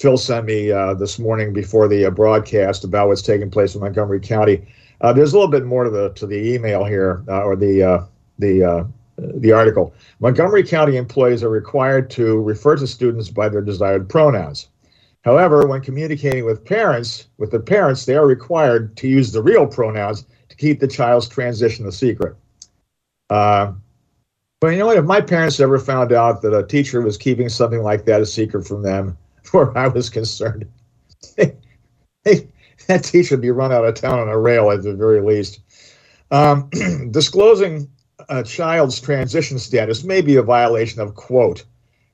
[0.00, 3.82] Phil sent me uh, this morning before the uh, broadcast about what's taking place in
[3.82, 4.66] Montgomery County.
[5.02, 7.82] Uh, there's a little bit more to the to the email here uh, or the
[7.82, 8.04] uh,
[8.38, 8.84] the uh,
[9.20, 9.94] the article.
[10.20, 14.68] Montgomery County employees are required to refer to students by their desired pronouns.
[15.22, 19.66] However, when communicating with parents, with the parents, they are required to use the real
[19.66, 22.36] pronouns to keep the child's transition a secret.
[23.28, 24.96] but you know what?
[24.96, 28.26] If my parents ever found out that a teacher was keeping something like that a
[28.26, 29.16] secret from them,
[29.50, 30.66] where I was concerned.
[31.36, 31.56] hey,
[32.86, 35.60] that teacher would be run out of town on a rail at the very least.
[36.30, 36.70] Um,
[37.10, 37.90] disclosing
[38.30, 41.64] a child's transition status may be a violation of, quote,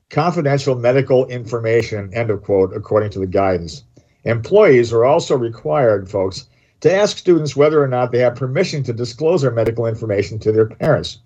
[0.09, 3.83] confidential medical information, end of quote, according to the guidance.
[4.23, 6.47] Employees are also required, folks,
[6.81, 10.51] to ask students whether or not they have permission to disclose their medical information to
[10.51, 11.19] their parents.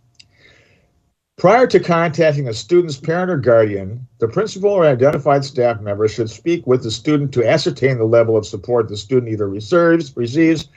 [1.38, 6.30] Prior to contacting a student's parent or guardian, the principal or identified staff member should
[6.30, 10.68] speak with the student to ascertain the level of support the student either reserves, receives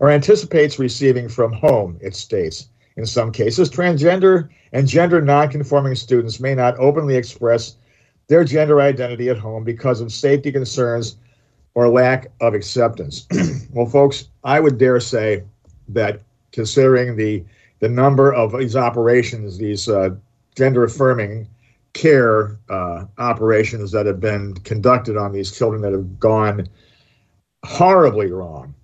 [0.00, 2.68] or anticipates receiving from home, it states.
[2.96, 7.76] In some cases, transgender and gender nonconforming students may not openly express
[8.28, 11.16] their gender identity at home because of safety concerns
[11.74, 13.26] or lack of acceptance.
[13.72, 15.42] well, folks, I would dare say
[15.88, 16.20] that
[16.52, 17.44] considering the
[17.80, 20.10] the number of these operations, these uh,
[20.54, 21.48] gender affirming
[21.92, 26.66] care uh, operations that have been conducted on these children that have gone
[27.64, 28.74] horribly wrong,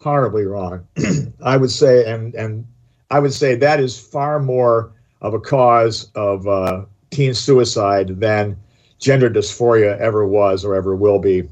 [0.00, 0.86] horribly wrong.
[1.44, 2.66] I would say, and and
[3.10, 8.56] I would say that is far more of a cause of uh, teen suicide than
[8.98, 11.48] gender dysphoria ever was or ever will be.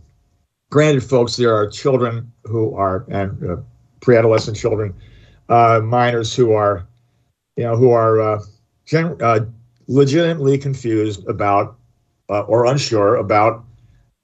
[0.70, 3.56] Granted, folks, there are children who are and uh,
[4.00, 4.94] pre-adolescent children
[5.48, 6.86] uh, minors who are,
[7.56, 8.40] you know, who are uh,
[8.84, 9.40] gen- uh,
[9.88, 11.76] legitimately confused about
[12.28, 13.64] uh, or unsure about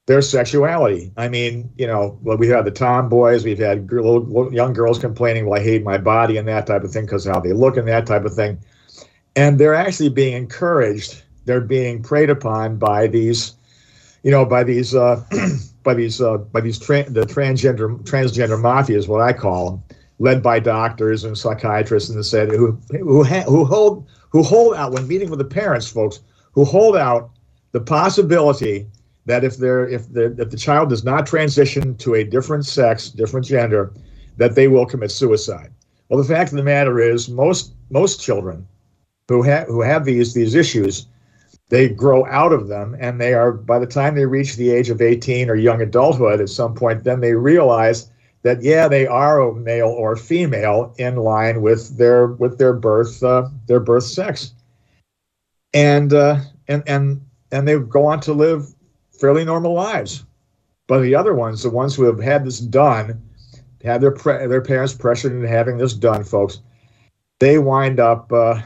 [0.06, 1.12] their sexuality.
[1.16, 5.46] I mean, you know, well, we had the tomboys, we've had girl, young girls complaining,
[5.46, 7.86] "Well, I hate my body" and that type of thing because how they look and
[7.88, 8.58] that type of thing,
[9.36, 11.22] and they're actually being encouraged.
[11.44, 13.54] They're being preyed upon by these,
[14.22, 15.22] you know, by these, uh,
[15.82, 19.82] by these, uh, by these tra- the transgender transgender mafia is what I call them
[20.18, 25.06] led by doctors and psychiatrists and said who who who hold who hold out when
[25.08, 26.20] meeting with the parents, folks,
[26.52, 27.30] who hold out
[27.72, 28.86] the possibility
[29.26, 33.08] that if they're if the if the child does not transition to a different sex,
[33.08, 33.92] different gender,
[34.36, 35.72] that they will commit suicide.
[36.08, 38.66] Well, the fact of the matter is, most most children
[39.28, 41.06] who have who have these these issues,
[41.68, 44.90] they grow out of them, and they are by the time they reach the age
[44.90, 48.10] of 18 or young adulthood, at some point, then they realize
[48.42, 53.22] that yeah they are a male or female in line with their with their birth
[53.22, 54.52] uh, their birth sex
[55.74, 58.66] and uh, and and and they go on to live
[59.22, 60.24] fairly normal lives
[60.88, 63.22] but the other ones the ones who have had this done
[63.82, 66.60] had their pre- their parents pressured into having this done folks
[67.40, 68.60] they wind up uh,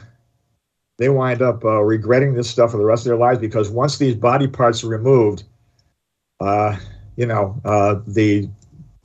[0.98, 3.98] they wind up uh, regretting this stuff for the rest of their lives because once
[3.98, 5.44] these body parts are removed
[6.40, 6.76] uh,
[7.16, 8.48] you know uh, the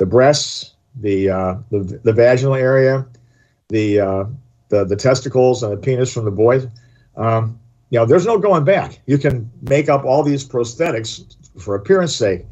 [0.01, 3.05] the breasts, the uh, the, the vaginal area,
[3.69, 4.25] the, uh,
[4.69, 6.65] the the testicles and the penis from the boys.
[7.15, 7.59] Um,
[7.91, 8.99] you know, there's no going back.
[9.05, 12.45] You can make up all these prosthetics for appearance sake,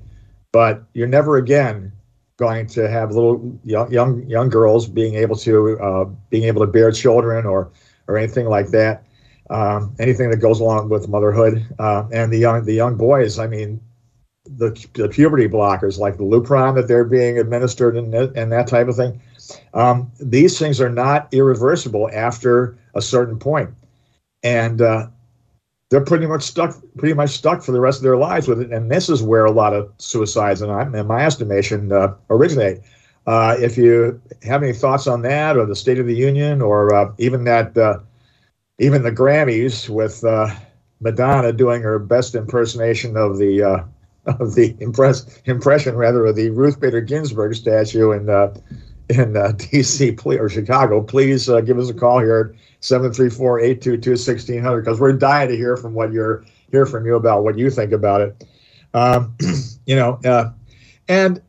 [0.51, 1.91] but you're never again
[2.37, 6.71] going to have little young young, young girls being able to uh, being able to
[6.71, 7.71] bear children or
[8.07, 9.03] or anything like that.
[9.49, 13.39] Um, anything that goes along with motherhood uh, and the young the young boys.
[13.39, 13.81] I mean,
[14.45, 18.87] the, the puberty blockers like the Lupron that they're being administered and, and that type
[18.87, 19.21] of thing.
[19.73, 23.71] Um, these things are not irreversible after a certain point,
[24.43, 25.07] and uh,
[25.89, 28.71] they're pretty much stuck, pretty much stuck for the rest of their lives with it.
[28.71, 32.79] And this is where a lot of suicides, in, in my estimation, uh, originate.
[33.25, 36.93] Uh, if you have any thoughts on that, or the State of the Union, or
[36.93, 37.99] uh, even that, uh,
[38.79, 40.49] even the Grammys with uh,
[40.99, 43.85] Madonna doing her best impersonation of the
[44.39, 48.51] of the impress, impression rather of the Ruth Bader Ginsburg statue and uh,
[49.09, 50.15] in uh, D.C.
[50.25, 55.55] or Chicago, please uh, give us a call here at 734-822-1600 because we're dying to
[55.55, 58.45] hear from what you're hear from you about what you think about it.
[58.93, 59.35] Um,
[59.85, 60.51] you know, uh,
[61.07, 61.41] and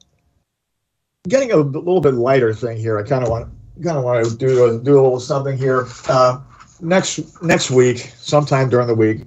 [1.28, 2.98] getting a little bit lighter thing here.
[2.98, 5.86] I kind of want kind of want to do do a little something here.
[6.08, 6.40] Uh,
[6.80, 9.22] next next week, sometime during the week,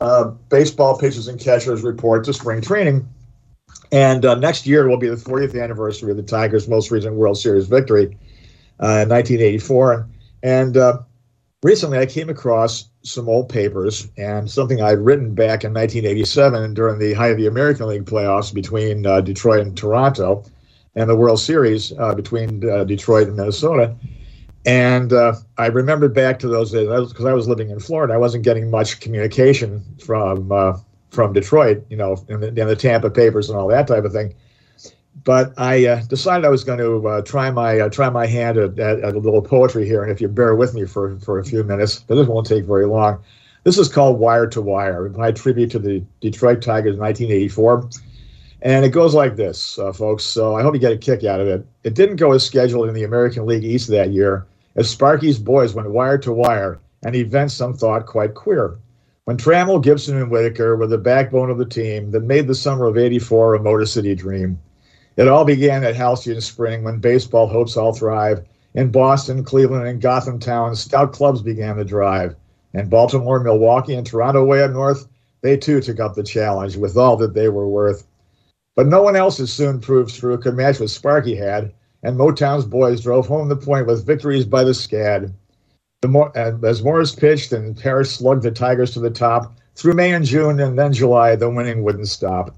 [0.00, 3.08] uh, baseball pitchers and catchers report to spring training,
[3.92, 7.38] and uh, next year will be the 40th anniversary of the Tigers' most recent World
[7.38, 8.16] Series victory
[8.80, 10.08] uh, in 1984.
[10.42, 11.00] And uh,
[11.62, 16.98] recently, I came across some old papers and something I'd written back in 1987 during
[16.98, 20.44] the height of the American League playoffs between uh, Detroit and Toronto,
[20.94, 23.94] and the World Series between Detroit and Minnesota.
[24.68, 28.12] And uh, I remembered back to those days because I was living in Florida.
[28.12, 30.78] I wasn't getting much communication from uh,
[31.10, 34.12] from Detroit, you know, and the, in the, Tampa papers and all that type of
[34.12, 34.34] thing.
[35.24, 38.56] But I uh, decided I was going to uh, try my uh, try my hand
[38.56, 40.02] at, at, at, a little poetry here.
[40.02, 42.64] And if you bear with me for for a few minutes, but this won't take
[42.64, 43.22] very long.
[43.64, 47.90] This is called Wire to Wire, my tribute to the Detroit Tigers in 1984.
[48.62, 50.24] And it goes like this, uh, folks.
[50.24, 51.66] So I hope you get a kick out of it.
[51.84, 54.46] It didn't go as scheduled in the American League East that year
[54.78, 58.76] as Sparky's boys went wire to wire, an event some thought quite queer.
[59.28, 62.86] When Trammell, Gibson, and Whitaker were the backbone of the team that made the summer
[62.86, 64.58] of 84 a Motor City dream.
[65.18, 68.42] It all began at Halcyon Spring when baseball hopes all thrive.
[68.72, 72.36] In Boston, Cleveland, and Gotham Town, stout clubs began to drive.
[72.72, 75.06] And Baltimore, Milwaukee, and Toronto way up north,
[75.42, 78.06] they too took up the challenge with all that they were worth.
[78.76, 82.64] But no one else, as soon proved true, could match what Sparky had and Motown's
[82.64, 85.34] boys drove home the point with victories by the Scad.
[86.06, 90.12] More, uh, as Morris pitched and Parrish slugged the Tigers to the top, through May
[90.12, 92.54] and June and then July, the winning wouldn't stop.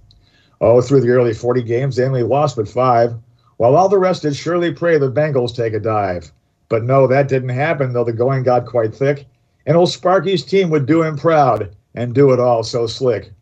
[0.60, 3.14] Oh, through the early 40 games, they only lost but five,
[3.56, 6.30] while all the rest did surely pray the Bengals take a dive.
[6.68, 9.26] But no, that didn't happen, though the going got quite thick,
[9.64, 13.32] and old Sparky's team would do him proud and do it all so slick.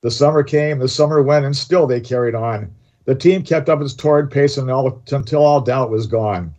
[0.00, 2.74] The summer came, the summer went, and still they carried on.
[3.04, 6.52] The team kept up its torrid pace until all doubt was gone.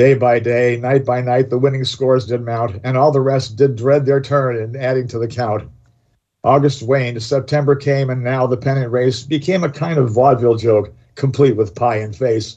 [0.00, 3.56] Day by day, night by night, the winning scores did mount, and all the rest
[3.56, 5.68] did dread their turn in adding to the count.
[6.42, 10.90] August waned, September came, and now the pennant race became a kind of vaudeville joke,
[11.16, 12.56] complete with pie and face.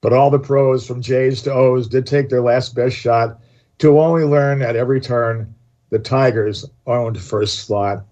[0.00, 3.40] But all the pros, from J's to O's, did take their last best shot
[3.78, 5.52] to only learn at every turn
[5.90, 8.06] the Tigers owned first slot.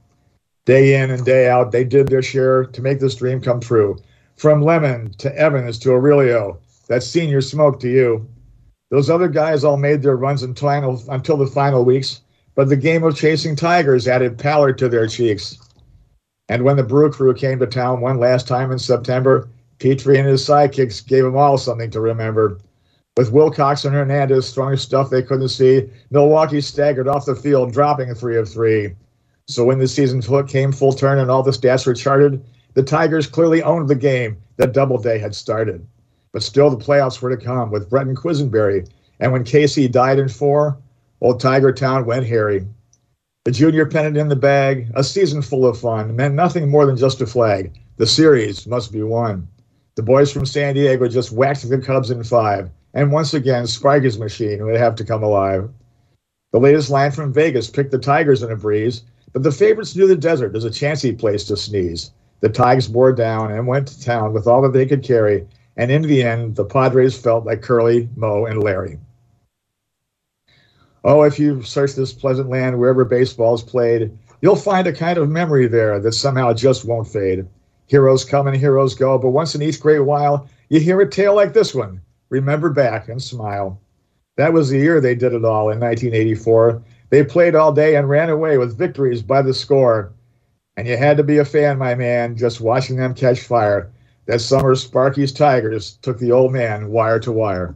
[0.64, 4.02] Day in and day out, they did their share to make this dream come true.
[4.34, 6.58] From Lemon to Evans to Aurelio,
[6.88, 8.26] that's Señor Smoke to you.
[8.94, 12.20] Those other guys all made their runs until, until the final weeks,
[12.54, 15.58] but the game of chasing tigers added pallor to their cheeks.
[16.48, 19.48] And when the Brew Crew came to town one last time in September,
[19.80, 22.60] Petry and his sidekicks gave them all something to remember.
[23.16, 28.12] With Wilcox and Hernandez throwing stuff they couldn't see, Milwaukee staggered off the field, dropping
[28.12, 28.94] a three of three.
[29.48, 33.26] So when the season came full turn and all the stats were charted, the Tigers
[33.26, 35.84] clearly owned the game that Doubleday had started.
[36.34, 38.88] But still, the playoffs were to come with Brett and Quisenberry.
[39.20, 40.76] And when Casey died in four,
[41.20, 42.66] old Tiger Town went hairy.
[43.44, 46.96] The junior pennant in the bag, a season full of fun, meant nothing more than
[46.96, 47.72] just a flag.
[47.98, 49.46] The series must be won.
[49.94, 54.18] The boys from San Diego just whacked the Cubs in five, and once again, Sparky's
[54.18, 55.70] machine would have to come alive.
[56.52, 60.08] The latest line from Vegas picked the Tigers in a breeze, but the favorites knew
[60.08, 62.10] the desert is a chancy place to sneeze.
[62.40, 65.90] The Tigers bore down and went to town with all that they could carry, and
[65.90, 68.98] in the end, the Padres felt like Curly, Moe, and Larry.
[71.02, 75.18] Oh, if you search this pleasant land wherever baseball is played, you'll find a kind
[75.18, 77.46] of memory there that somehow just won't fade.
[77.86, 81.34] Heroes come and heroes go, but once in each great while, you hear a tale
[81.34, 82.00] like this one.
[82.30, 83.78] Remember back and smile.
[84.36, 86.82] That was the year they did it all in 1984.
[87.10, 90.12] They played all day and ran away with victories by the score.
[90.76, 93.92] And you had to be a fan, my man, just watching them catch fire.
[94.26, 97.74] That summer, Sparky's Tigers took the old man wire to wire.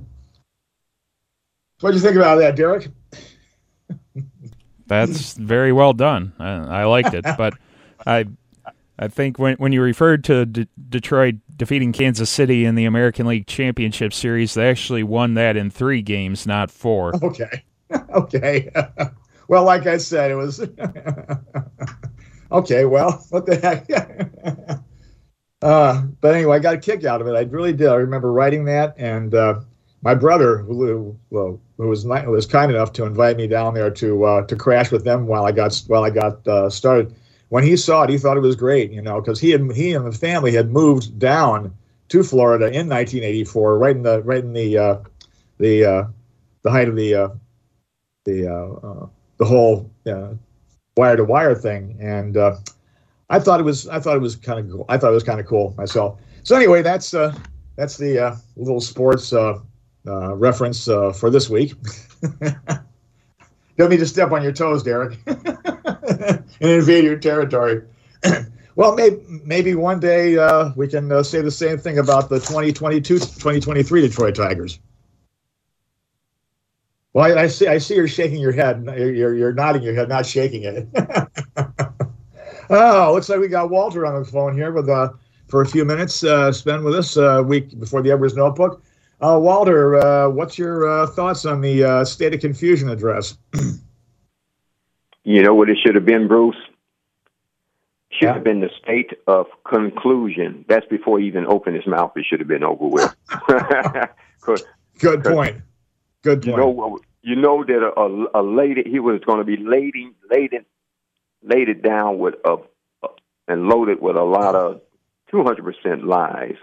[1.80, 2.88] What do you think about that, Derek?
[4.86, 6.32] That's very well done.
[6.38, 7.54] I, I liked it, but
[8.06, 8.26] I
[8.98, 13.26] I think when when you referred to D- Detroit defeating Kansas City in the American
[13.26, 17.14] League Championship Series, they actually won that in three games, not four.
[17.22, 17.62] Okay,
[18.14, 18.70] okay.
[19.48, 20.66] well, like I said, it was
[22.50, 24.80] okay, well, what the heck?
[25.62, 27.34] Uh, but anyway, I got a kick out of it.
[27.34, 27.88] I really did.
[27.88, 29.60] I remember writing that, and uh,
[30.02, 34.46] my brother, who, who, was was kind enough to invite me down there to uh,
[34.46, 37.14] to crash with them while I got while I got uh, started.
[37.48, 39.94] When he saw it, he thought it was great, you know, because he had he
[39.94, 41.74] and the family had moved down
[42.10, 44.98] to Florida in 1984, right in the right in the uh,
[45.58, 46.04] the uh,
[46.62, 47.32] the height of the
[48.24, 49.90] the the whole
[50.96, 52.36] wire to wire thing, and
[53.30, 54.84] I thought it was I thought it was kind of cool.
[54.88, 56.20] I thought it was kind of cool myself.
[56.44, 57.34] So anyway, that's uh,
[57.76, 59.60] that's the uh, little sports uh,
[60.06, 61.74] uh, reference uh, for this week.
[63.76, 67.82] Don't mean to step on your toes, Derek, and invade your territory.
[68.74, 73.18] well, maybe, maybe one day uh, we can say the same thing about the 2022
[73.18, 74.80] 2023 Detroit Tigers.
[77.12, 77.68] Well, I, I, see.
[77.68, 78.84] I see you're shaking your head.
[78.84, 80.88] You're, you're nodding your head, not shaking it.
[82.70, 85.10] oh, looks like we got Walter on the phone here with uh,
[85.48, 86.22] for a few minutes.
[86.24, 88.82] Uh, spend with us a uh, week before the Edwards Notebook.
[89.20, 93.36] Uh, Walter, uh, what's your uh, thoughts on the uh, State of Confusion address?
[95.24, 96.56] you know what it should have been, Bruce?
[98.10, 98.34] Should yeah.
[98.34, 100.64] have been the state of conclusion.
[100.68, 102.12] That's before he even opened his mouth.
[102.16, 103.14] It should have been over with.
[104.98, 105.56] Good point.
[106.22, 106.46] Good point.
[106.46, 110.14] You know, you know that a, a, a lady he was going to be lading,
[110.30, 110.64] laden,
[111.42, 112.56] laid it down with a,
[113.46, 114.80] and loaded with a lot of
[115.30, 116.56] two hundred percent lies.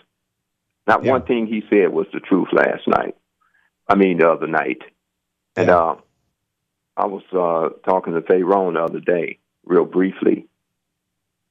[0.88, 1.12] Not yeah.
[1.12, 3.16] one thing he said was the truth last night.
[3.88, 4.82] I mean, the other night.
[5.56, 5.78] And yeah.
[5.78, 5.96] uh,
[6.98, 10.48] I was uh, talking to Tyrone the other day, real briefly,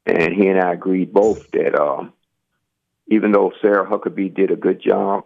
[0.07, 2.09] and he and I agreed both that uh,
[3.09, 5.25] even though Sarah Huckabee did a good job,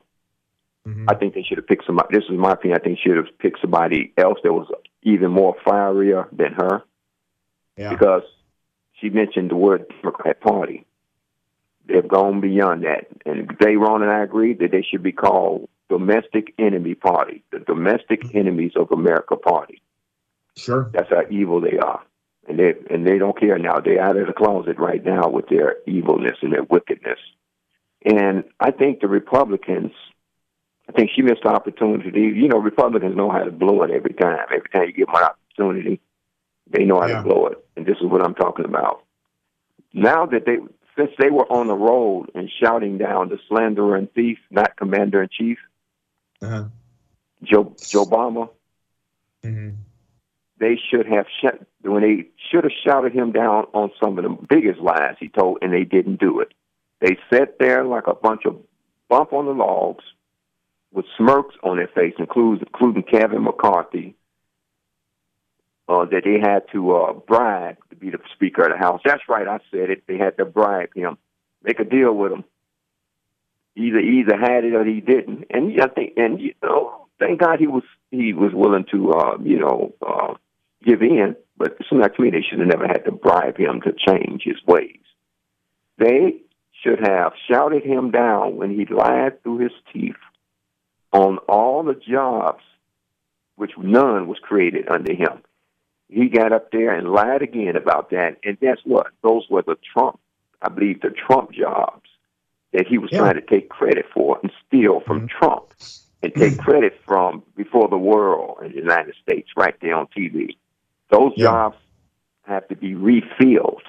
[0.87, 1.07] mm-hmm.
[1.09, 2.17] I think they should have picked somebody.
[2.17, 2.79] This is my opinion.
[2.81, 4.69] I think she should have picked somebody else that was
[5.03, 6.83] even more fierier than her,
[7.79, 7.91] yeah.
[7.91, 8.23] because
[9.01, 10.85] she mentioned the word Democrat Party
[11.89, 13.07] they've gone beyond that.
[13.27, 17.61] And they, Ron and I agree that they should be called domestic enemy party, the
[17.61, 18.39] domestic mm-hmm.
[18.39, 19.83] enemies of America party.
[20.57, 20.91] Sure.
[20.93, 22.03] That's how evil they are.
[22.49, 23.79] And they and they don't care now.
[23.81, 27.19] They're out of the closet right now with their evilness and their wickedness.
[28.05, 29.93] And I think the Republicans
[30.89, 32.21] I think she missed the opportunity.
[32.21, 34.39] You know, Republicans know how to blow it every time.
[34.51, 36.01] Every time you give them an opportunity,
[36.71, 37.17] they know how yeah.
[37.19, 37.65] to blow it.
[37.77, 39.03] And this is what I'm talking about.
[39.93, 40.59] Now that they
[40.97, 45.23] since they were on the road and shouting down the slanderer and thief, not commander
[45.23, 45.59] in chief,
[46.43, 46.65] uh-huh.
[47.43, 48.51] Joe Joe Obama,
[49.45, 49.71] mm-hmm.
[50.59, 54.47] they should have sh- when they should have shouted him down on some of the
[54.49, 56.53] biggest lies he told, and they didn't do it.
[57.01, 58.57] They sat there like a bunch of
[59.09, 60.05] bump on the logs
[60.93, 64.17] with smirks on their face, including including Kevin McCarthy,
[65.89, 69.01] uh, that they had to uh, bribe to be the Speaker of the House.
[69.05, 70.05] That's right, I said it.
[70.07, 71.17] They had to bribe him,
[71.63, 72.45] make a deal with him.
[73.75, 75.45] Either either had it or he didn't.
[75.51, 79.39] And I think, and you know, thank God he was he was willing to, uh,
[79.43, 80.35] you know, uh,
[80.85, 81.37] give in.
[81.57, 84.43] But it seems like to they should have never had to bribe him to change
[84.45, 85.01] his ways.
[85.97, 86.41] They
[86.83, 90.15] should have shouted him down when he lied through his teeth
[91.13, 92.63] on all the jobs,
[93.57, 95.43] which none was created under him
[96.09, 98.39] he got up there and lied again about that.
[98.45, 99.09] And guess what?
[99.23, 100.19] Those were the Trump,
[100.63, 102.09] I believe, the Trump jobs
[102.73, 103.19] that he was yeah.
[103.19, 105.39] trying to take credit for and steal from mm-hmm.
[105.39, 105.73] Trump
[106.23, 110.57] and take credit from before the world in the United States right there on TV.
[111.11, 111.45] Those yeah.
[111.45, 111.77] jobs
[112.43, 113.83] have to be refilled.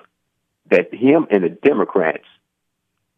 [0.70, 2.26] That him and the Democrats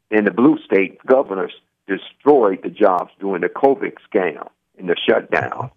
[0.09, 1.51] and the blue state governors
[1.85, 4.47] destroyed the jobs during the COVID scam
[4.77, 5.71] and the shutdown.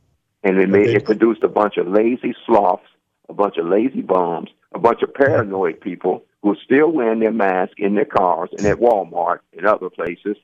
[0.45, 2.87] And it made it produced a bunch of lazy sloths
[3.29, 7.33] a bunch of lazy bums, a bunch of paranoid people who are still wearing their
[7.33, 10.37] masks in their cars and at Walmart and other places.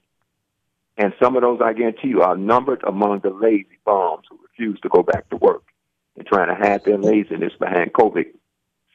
[0.97, 4.81] And some of those, I guarantee you, are numbered among the lazy bums who refuse
[4.81, 5.65] to go back to work
[6.17, 8.27] and trying to hide their laziness behind COVID.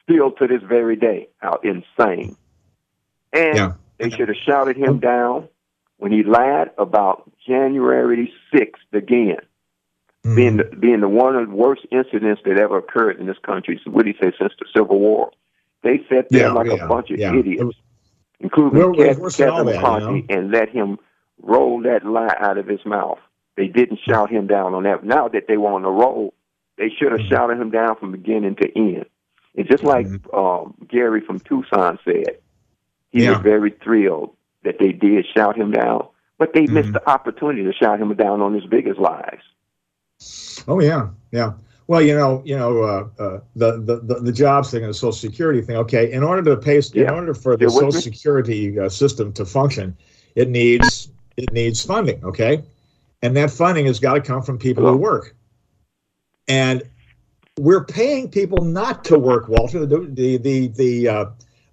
[0.02, 2.36] Still to this very day, how insane.
[3.32, 3.72] And yeah.
[3.98, 5.48] they should have shouted him down
[5.96, 9.38] when he lied about January 6th again
[10.26, 13.38] mm being the, being the one of the worst incidents that ever occurred in this
[13.44, 13.80] country.
[13.84, 15.30] So what do you say since the Civil War?
[15.82, 17.34] They sat there yeah, like yeah, a bunch of yeah.
[17.34, 17.76] idiots,
[18.40, 20.24] including we're, Kevin, we're Kevin McCarthy, you know?
[20.30, 20.98] and let him
[21.42, 23.18] roll that lie out of his mouth.
[23.56, 25.04] They didn't shout him down on that.
[25.04, 26.34] Now that they were on the roll,
[26.76, 29.06] they should have mm shouted him down from beginning to end.
[29.54, 32.38] It's just like mm um, Gary from Tucson said.
[33.10, 36.08] He was very thrilled that they did shout him down,
[36.38, 39.40] but they missed the opportunity to shout him down on his biggest lies.
[40.68, 41.52] Oh yeah, yeah.
[41.88, 45.12] Well, you know, you know, uh, uh, the, the the jobs thing and the Social
[45.12, 45.76] Security thing.
[45.76, 47.08] Okay, in order to pay, yeah.
[47.08, 49.96] in order for the Social Security uh, system to function,
[50.34, 52.24] it needs it needs funding.
[52.24, 52.64] Okay,
[53.22, 54.94] and that funding has got to come from people Hello?
[54.94, 55.36] who work.
[56.48, 56.82] And
[57.58, 59.86] we're paying people not to work, Walter.
[59.86, 61.24] The the the, the uh,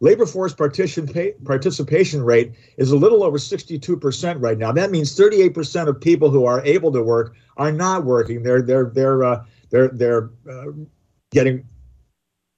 [0.04, 4.74] labor force participation rate is a little over 62% right now.
[4.74, 8.44] That means 38% of people who are able to work are not working.
[8.44, 10.72] They're they're they're uh, they're they're uh,
[11.32, 11.66] getting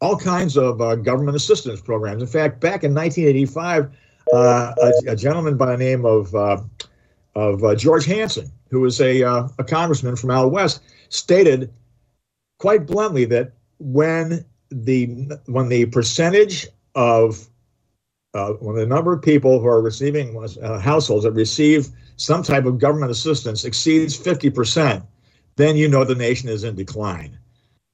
[0.02, 2.24] all kinds of uh, government assistance programs.
[2.24, 3.96] In fact, back in 1985,
[4.34, 6.58] uh, a, a, gentleman by the name of uh,
[7.36, 11.72] of uh, George Hansen, who was a, a congressman from out west, stated
[12.58, 15.06] quite bluntly that when the
[15.46, 17.48] when the percentage of
[18.34, 21.88] uh, when the number of people who are receiving uh, households that receive
[22.18, 25.06] some type of government assistance exceeds 50%,
[25.56, 27.38] then you know the nation is in decline.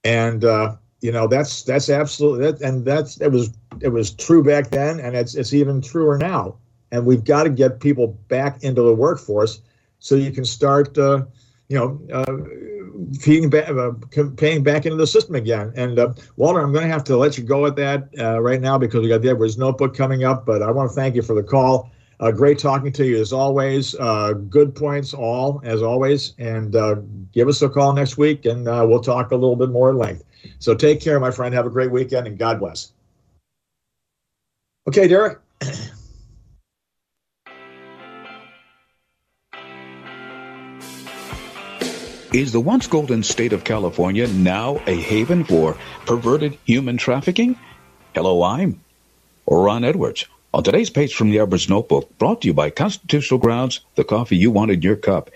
[0.04, 4.44] And uh, you know that's that's absolutely that, and that's it was it was true
[4.44, 6.58] back then, and it's it's even truer now.
[6.92, 9.62] And we've got to get people back into the workforce
[10.00, 11.24] so you can start, uh,
[11.70, 12.81] you know, uh,
[13.20, 13.92] feeding back, uh,
[14.38, 15.72] paying back into the system again.
[15.76, 18.62] And uh, Walter, I'm going to have to let you go at that uh, right
[18.62, 20.46] now because we got the Edwards Notebook coming up.
[20.46, 21.92] But I want to thank you for the call.
[22.20, 23.96] Uh, great talking to you as always.
[23.96, 26.34] Uh, good points, all as always.
[26.38, 26.96] And uh,
[27.34, 30.24] give us a call next week, and we'll talk a little bit more at length.
[30.60, 31.54] So take care, my friend.
[31.56, 32.94] Have a great weekend, and God bless.
[34.88, 35.40] Okay, Derek.
[42.34, 47.58] Is the once golden state of California now a haven for perverted human trafficking?
[48.16, 48.80] Hello, I'm
[49.46, 50.28] Ron Edwards.
[50.54, 54.38] On today's page from the Edwards Notebook, brought to you by Constitutional Grounds, the coffee
[54.38, 55.30] you want in your cup.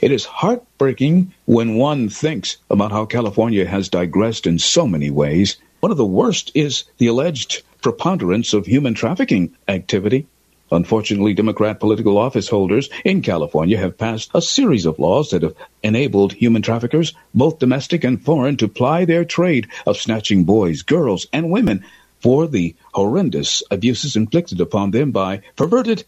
[0.00, 5.56] It is heartbreaking when one thinks about how California has digressed in so many ways.
[5.80, 10.28] One of the worst is the alleged preponderance of human trafficking activity.
[10.72, 15.54] Unfortunately, Democrat political office holders in California have passed a series of laws that have
[15.82, 21.26] enabled human traffickers, both domestic and foreign, to ply their trade of snatching boys, girls,
[21.32, 21.84] and women
[22.20, 26.04] for the horrendous abuses inflicted upon them by perverted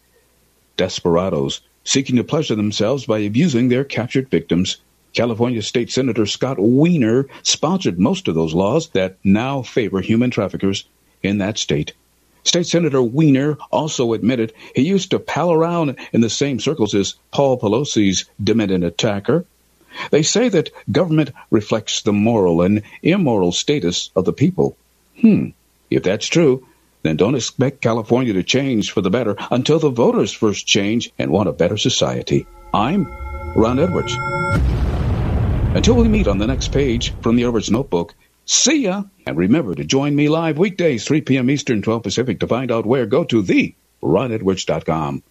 [0.75, 4.77] desperados seeking to pleasure themselves by abusing their captured victims.
[5.13, 10.85] California State Senator Scott Wiener sponsored most of those laws that now favor human traffickers
[11.23, 11.93] in that state.
[12.49, 17.13] State Senator Wiener also admitted he used to pal around in the same circles as
[17.29, 19.45] Paul Pelosi's demented attacker.
[20.09, 24.75] They say that government reflects the moral and immoral status of the people.
[25.21, 25.49] Hmm.
[25.91, 26.65] If that's true,
[27.03, 31.29] then don't expect California to change for the better until the voters first change and
[31.29, 32.47] want a better society.
[32.73, 33.05] I'm
[33.55, 34.15] Ron Edwards.
[35.75, 38.15] Until we meet on the next page from the Edwards Notebook,
[38.47, 39.03] see ya!
[39.29, 41.51] And remember to join me live weekdays, 3 p.m.
[41.51, 42.39] Eastern, 12 Pacific.
[42.39, 45.21] To find out where, go to the ronedwards.com.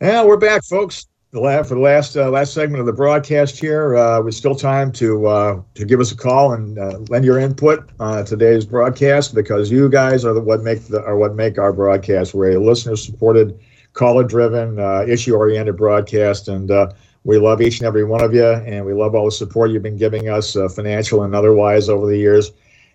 [0.00, 4.22] Yeah, we're back, folks for the last uh, last segment of the broadcast here, uh,
[4.22, 7.90] with still time to uh, to give us a call and uh, lend your input
[8.00, 11.74] on today's broadcast because you guys are the what make the are what make our
[11.74, 12.32] broadcast.
[12.32, 13.60] We're a listener supported,
[13.92, 16.92] caller driven, uh, issue oriented broadcast, and uh,
[17.26, 19.82] we love each and every one of you, and we love all the support you've
[19.82, 22.52] been giving us, uh, financial and otherwise, over the years,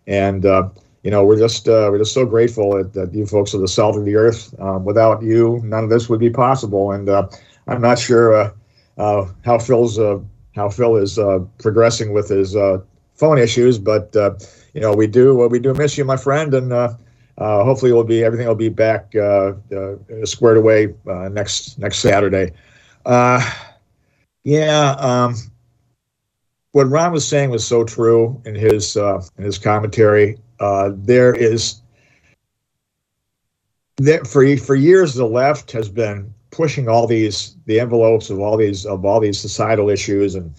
[0.07, 0.45] and.
[0.45, 0.69] Uh,
[1.03, 3.67] you know, we're just uh, we're just so grateful that, that, you folks are the
[3.67, 4.53] salt of the earth.
[4.59, 6.91] Um, without you, none of this would be possible.
[6.91, 7.09] And
[7.67, 8.51] I'm not sure uh,
[8.99, 10.19] uh, how Phil's uh,
[10.55, 11.17] how Phil is
[11.57, 12.55] progressing with his
[13.15, 14.11] phone issues, but
[14.75, 16.71] you know we do we do miss you, my friend, and
[17.39, 19.11] hopefully will be everything will be back
[20.23, 20.93] squared away
[21.31, 22.51] next next Saturday.
[24.43, 24.95] Yeah.
[24.99, 25.35] Um,
[26.71, 30.39] what Ron was saying was so true in his uh, in his commentary.
[30.59, 31.81] Uh, there is
[33.97, 38.57] that for for years the left has been pushing all these the envelopes of all
[38.57, 40.53] these of all these societal issues and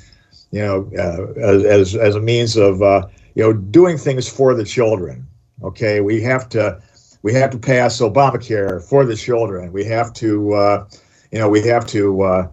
[0.51, 4.65] you know uh, as as a means of uh, you know doing things for the
[4.65, 5.27] children
[5.63, 6.81] okay we have to
[7.23, 10.87] we have to pass obamacare for the children we have to uh,
[11.31, 12.49] you know we have to uh,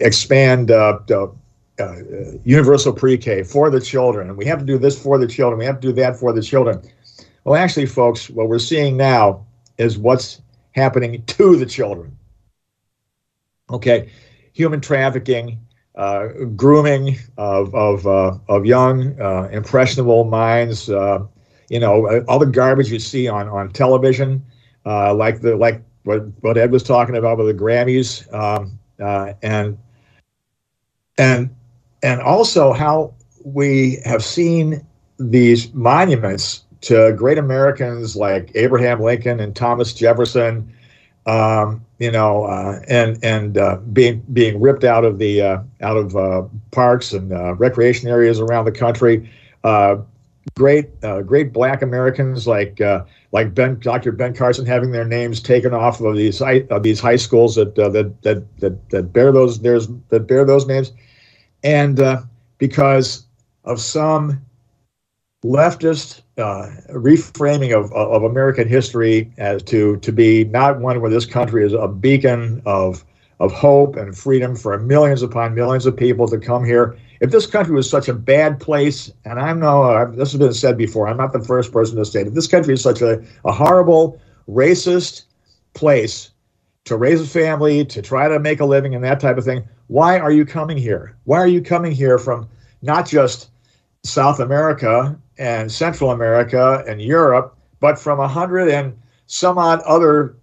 [0.00, 0.98] expand uh,
[2.44, 5.64] universal pre-k for the children and we have to do this for the children we
[5.64, 6.80] have to do that for the children
[7.44, 9.46] well actually folks what we're seeing now
[9.78, 10.42] is what's
[10.72, 12.16] happening to the children.
[13.70, 14.10] Okay,
[14.52, 15.58] human trafficking,
[15.94, 20.88] uh, grooming of of uh, of young uh, impressionable minds.
[20.88, 21.26] Uh,
[21.68, 24.44] you know, all the garbage you see on on television,
[24.86, 29.32] uh, like the like what what Ed was talking about with the Grammys, um, uh,
[29.42, 29.78] and
[31.16, 31.54] and
[32.02, 34.84] and also how we have seen
[35.18, 40.72] these monuments to great Americans like Abraham Lincoln and Thomas Jefferson,
[41.26, 45.96] um, you know, uh, and and uh, being being ripped out of the uh, out
[45.96, 49.28] of uh, parks and uh, recreation areas around the country.
[50.48, 52.80] Uh, great great Black Americans like
[53.32, 54.12] like Ben Dr.
[54.12, 58.14] Ben Carson having their names taken off of these of these high schools that that,
[58.22, 60.92] that that that bear those there's that bear those names,
[61.62, 62.00] and
[62.58, 63.26] because
[63.64, 64.40] of some
[65.44, 71.26] leftist uh, reframing of, of American history as to to be not one where this
[71.26, 73.04] country is a beacon of
[73.40, 76.98] of hope and freedom for millions upon millions of people to come here.
[77.20, 80.52] If this country was such a bad place, and I'm no, uh, this has been
[80.52, 82.28] said before, I'm not the first person to say it.
[82.28, 85.24] If this country is such a, a horrible, racist
[85.74, 86.30] place
[86.84, 89.66] to raise a family, to try to make a living, and that type of thing,
[89.88, 91.16] why are you coming here?
[91.24, 92.48] Why are you coming here from
[92.82, 93.50] not just
[94.04, 98.96] South America and Central America and Europe, but from a hundred and
[99.26, 100.36] some odd other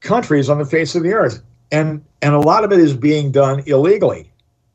[0.00, 1.42] countries on the face of the earth?
[1.74, 4.30] and and a lot of it is being done illegally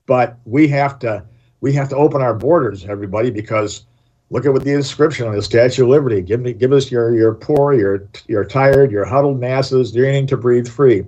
[0.05, 1.23] but we have to
[1.61, 3.85] we have to open our borders everybody because
[4.29, 6.21] look at what the inscription on the statue of liberty.
[6.21, 10.37] Give me give us your your poor your your tired your huddled masses yearning to
[10.37, 11.05] breathe free.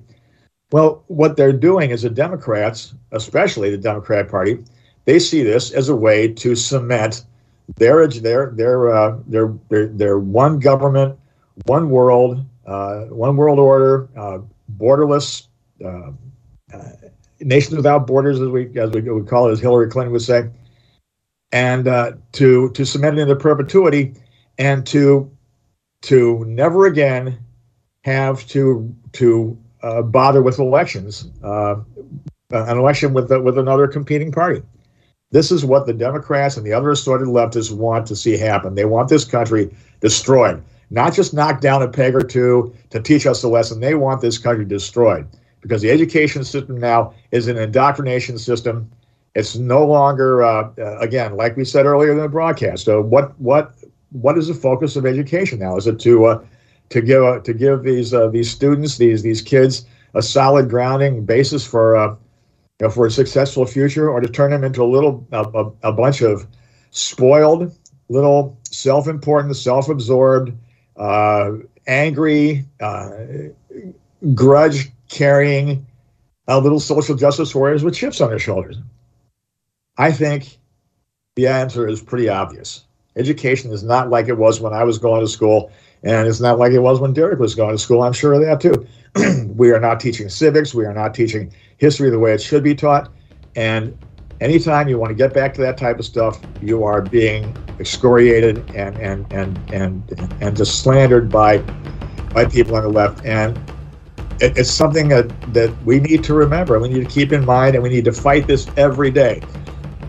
[0.72, 4.64] Well what they're doing is the democrats especially the democrat party
[5.06, 7.26] they see this as a way to cement
[7.78, 11.18] their their their uh, their, their their one government
[11.66, 14.39] one world uh, one world order uh,
[14.78, 15.47] borderless
[15.86, 16.12] uh,
[17.42, 20.50] nations without borders, as we as we would call it, as Hillary Clinton would say,
[21.52, 24.14] and uh, to to cement it into perpetuity,
[24.58, 25.30] and to
[26.04, 27.38] to never again
[28.04, 31.76] have to to uh, bother with elections, uh,
[32.52, 34.62] an election with with another competing party.
[35.32, 38.76] This is what the Democrats and the other assorted leftists want to see happen.
[38.76, 43.26] They want this country destroyed, not just knocked down a peg or two to teach
[43.26, 43.80] us a lesson.
[43.80, 45.26] They want this country destroyed
[45.62, 48.91] because the education system now is an indoctrination system.
[49.36, 52.84] It's no longer, uh, uh, again, like we said earlier in the broadcast.
[52.84, 53.74] So what what
[54.12, 55.78] what is the focus of education now?
[55.78, 56.43] Is it to uh,
[56.89, 61.24] to give uh, to give these uh, these students these these kids a solid grounding
[61.24, 64.86] basis for uh, you know, for a successful future, or to turn them into a
[64.86, 66.45] little a, a bunch of
[66.89, 67.74] spoiled,
[68.09, 70.51] little self-important, self-absorbed,
[71.88, 72.66] angry,
[74.34, 75.86] grudge carrying
[76.47, 78.78] a little social justice warriors with chips on their shoulders?
[79.97, 80.57] I think
[81.36, 82.86] the answer is pretty obvious.
[83.16, 86.57] Education is not like it was when I was going to school, and it's not
[86.57, 88.01] like it was when Derek was going to school.
[88.01, 88.88] I'm sure of that too.
[89.55, 90.74] we are not teaching civics.
[90.74, 93.12] We are not teaching history the way it should be taught.
[93.55, 93.97] And
[94.39, 98.57] anytime you want to get back to that type of stuff, you are being excoriated
[98.76, 101.57] and and and and and just slandered by
[102.34, 103.26] by people on the left.
[103.26, 103.59] And
[104.42, 106.80] it, it's something that, that we need to remember.
[106.80, 109.42] We need to keep in mind, and we need to fight this every day.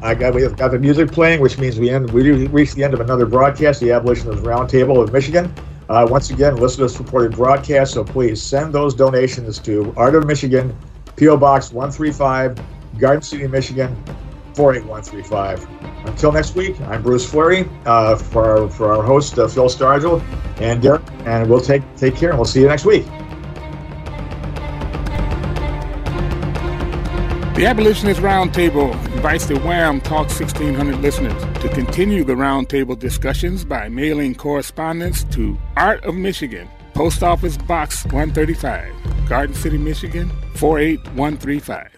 [0.02, 2.82] I got we have got the music playing, which means we end we reach the
[2.82, 5.54] end of another broadcast, the Abolitionist Roundtable of Michigan.
[5.88, 10.76] Uh, once again, listener supported broadcast, so please send those donations to Art of Michigan,
[11.16, 12.58] PO Box 135,
[12.98, 13.94] Garden City, Michigan
[14.54, 15.68] 48135.
[16.06, 20.20] Until next week, I'm Bruce Fleury uh, for our, for our host uh, Phil Stargell
[20.60, 23.06] and Derek, and we'll take take care and we'll see you next week.
[27.54, 33.90] The Abolitionist Roundtable invites the WAAM Talk 1600 listeners to continue the roundtable discussions by
[33.90, 41.88] mailing correspondence to Art of Michigan, Post Office Box 135, Garden City, Michigan 48135.